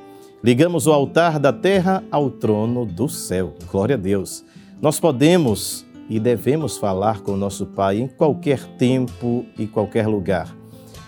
[0.43, 3.53] Ligamos o altar da terra ao trono do céu.
[3.71, 4.43] Glória a Deus.
[4.81, 10.53] Nós podemos e devemos falar com nosso Pai em qualquer tempo e qualquer lugar.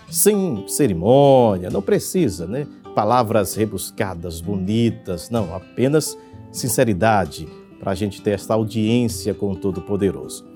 [0.08, 2.66] Sem cerimônia, não precisa, né?
[2.94, 6.16] Palavras rebuscadas, bonitas, não, apenas
[6.50, 7.46] sinceridade
[7.78, 10.46] para a gente ter esta audiência com o Todo-Poderoso.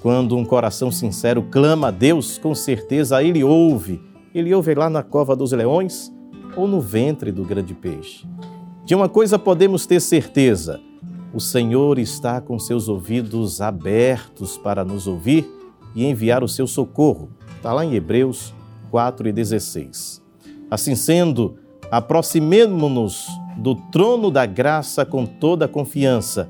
[0.00, 4.00] Quando um coração sincero clama a Deus, com certeza Ele ouve.
[4.34, 6.10] Ele ouve lá na cova dos leões
[6.56, 8.26] ou no ventre do grande peixe.
[8.86, 10.80] De uma coisa podemos ter certeza:
[11.32, 15.48] o Senhor está com seus ouvidos abertos para nos ouvir
[15.94, 17.30] e enviar o seu socorro.
[17.56, 18.54] Está lá em Hebreus
[18.92, 20.22] 4,16.
[20.70, 21.56] Assim sendo,
[21.90, 23.26] aproximemo-nos
[23.56, 26.48] do trono da graça com toda a confiança,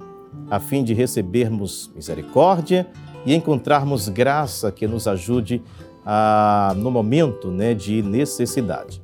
[0.51, 2.87] a fim de recebermos misericórdia
[3.25, 5.63] e encontrarmos graça que nos ajude
[6.05, 9.03] a, no momento né, de necessidade.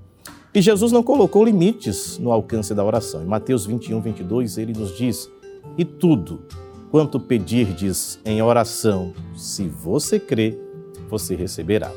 [0.54, 3.22] E Jesus não colocou limites no alcance da oração.
[3.22, 5.28] Em Mateus 21, 22, ele nos diz:
[5.76, 6.42] e tudo
[6.90, 10.56] quanto pedirdes em oração, se você crê,
[11.08, 11.90] você receberá.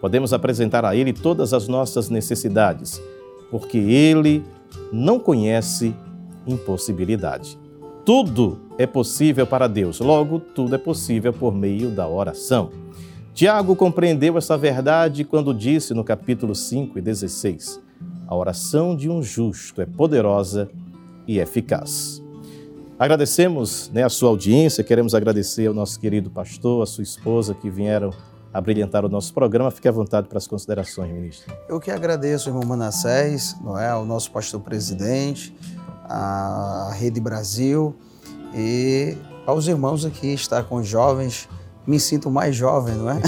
[0.00, 3.02] Podemos apresentar a Ele todas as nossas necessidades,
[3.50, 4.42] porque Ele
[4.92, 5.94] não conhece
[6.46, 7.58] impossibilidade.
[8.04, 12.70] Tudo é possível para Deus, logo, tudo é possível por meio da oração.
[13.34, 17.80] Tiago compreendeu essa verdade quando disse no capítulo 5 e 16:
[18.26, 20.70] A oração de um justo é poderosa
[21.26, 22.22] e eficaz.
[22.98, 27.70] Agradecemos né, a sua audiência, queremos agradecer ao nosso querido pastor, a sua esposa que
[27.70, 28.12] vieram
[28.52, 29.70] a brilhantar o nosso programa.
[29.70, 31.54] Fique à vontade para as considerações, ministro.
[31.68, 35.56] Eu que agradeço, irmão Manassés, não é, ao nosso pastor presidente,
[36.02, 37.94] à Rede Brasil
[38.52, 41.48] e aos irmãos aqui, estar com os jovens.
[41.86, 43.20] Me sinto mais jovem, não é?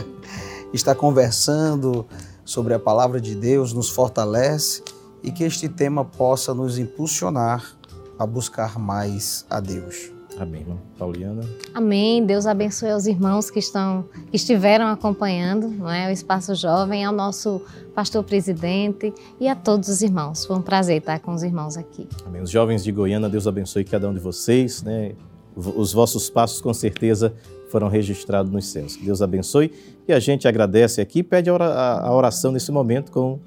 [0.74, 2.04] estar conversando
[2.44, 4.82] sobre a palavra de Deus nos fortalece
[5.22, 7.76] e que este tema possa nos impulsionar
[8.18, 10.12] a buscar mais a Deus.
[10.38, 11.42] Amém, irmã Pauliana.
[11.72, 12.24] Amém.
[12.24, 17.12] Deus abençoe os irmãos que estão que estiveram acompanhando, não é, o Espaço Jovem, ao
[17.12, 17.62] nosso
[17.94, 20.44] pastor presidente e a todos os irmãos.
[20.44, 22.06] Foi um prazer estar com os irmãos aqui.
[22.26, 22.42] Amém.
[22.42, 25.12] Os jovens de Goiânia, Deus abençoe cada um de vocês, né?
[25.56, 27.34] Os vossos passos com certeza
[27.70, 28.94] foram registrados nos céus.
[28.94, 29.72] Que Deus abençoe
[30.06, 33.40] e a gente agradece aqui, pede a oração nesse momento com o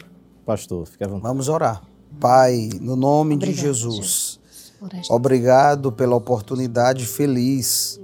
[0.44, 0.88] pastor.
[0.88, 1.28] Fique à vontade.
[1.28, 1.84] Vamos orar.
[2.20, 4.29] Pai, no nome Obrigado, de Jesus.
[5.10, 8.00] Obrigado pela oportunidade feliz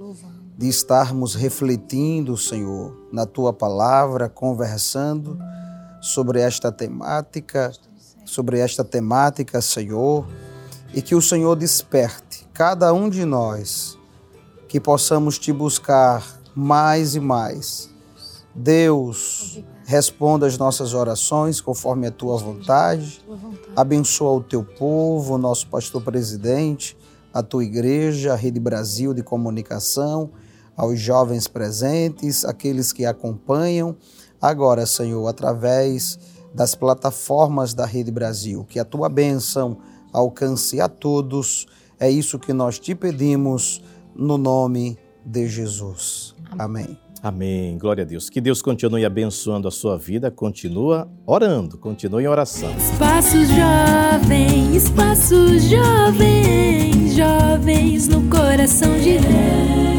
[0.56, 5.38] de estarmos refletindo, Senhor, na tua palavra, conversando
[6.00, 7.72] sobre esta temática,
[8.24, 10.26] sobre esta temática, Senhor,
[10.94, 13.98] e que o Senhor desperte cada um de nós
[14.68, 16.24] que possamos te buscar
[16.54, 17.90] mais e mais.
[18.54, 23.24] Deus, responda as nossas orações conforme a tua vontade.
[23.74, 26.96] Abençoa o teu povo, o nosso pastor presidente,
[27.32, 30.30] a tua igreja, a Rede Brasil de Comunicação,
[30.76, 33.96] aos jovens presentes, aqueles que acompanham.
[34.42, 36.18] Agora, Senhor, através
[36.52, 39.78] das plataformas da Rede Brasil, que a tua bênção
[40.12, 41.66] alcance a todos.
[42.00, 43.82] É isso que nós te pedimos
[44.14, 46.34] no nome de Jesus.
[46.58, 47.05] Amém.
[47.26, 47.76] Amém.
[47.76, 48.30] Glória a Deus.
[48.30, 50.30] Que Deus continue abençoando a sua vida.
[50.30, 52.70] Continua orando, continue em oração.
[52.76, 59.95] Espaço Jovem, Espaço Jovem, jovens no coração de Deus.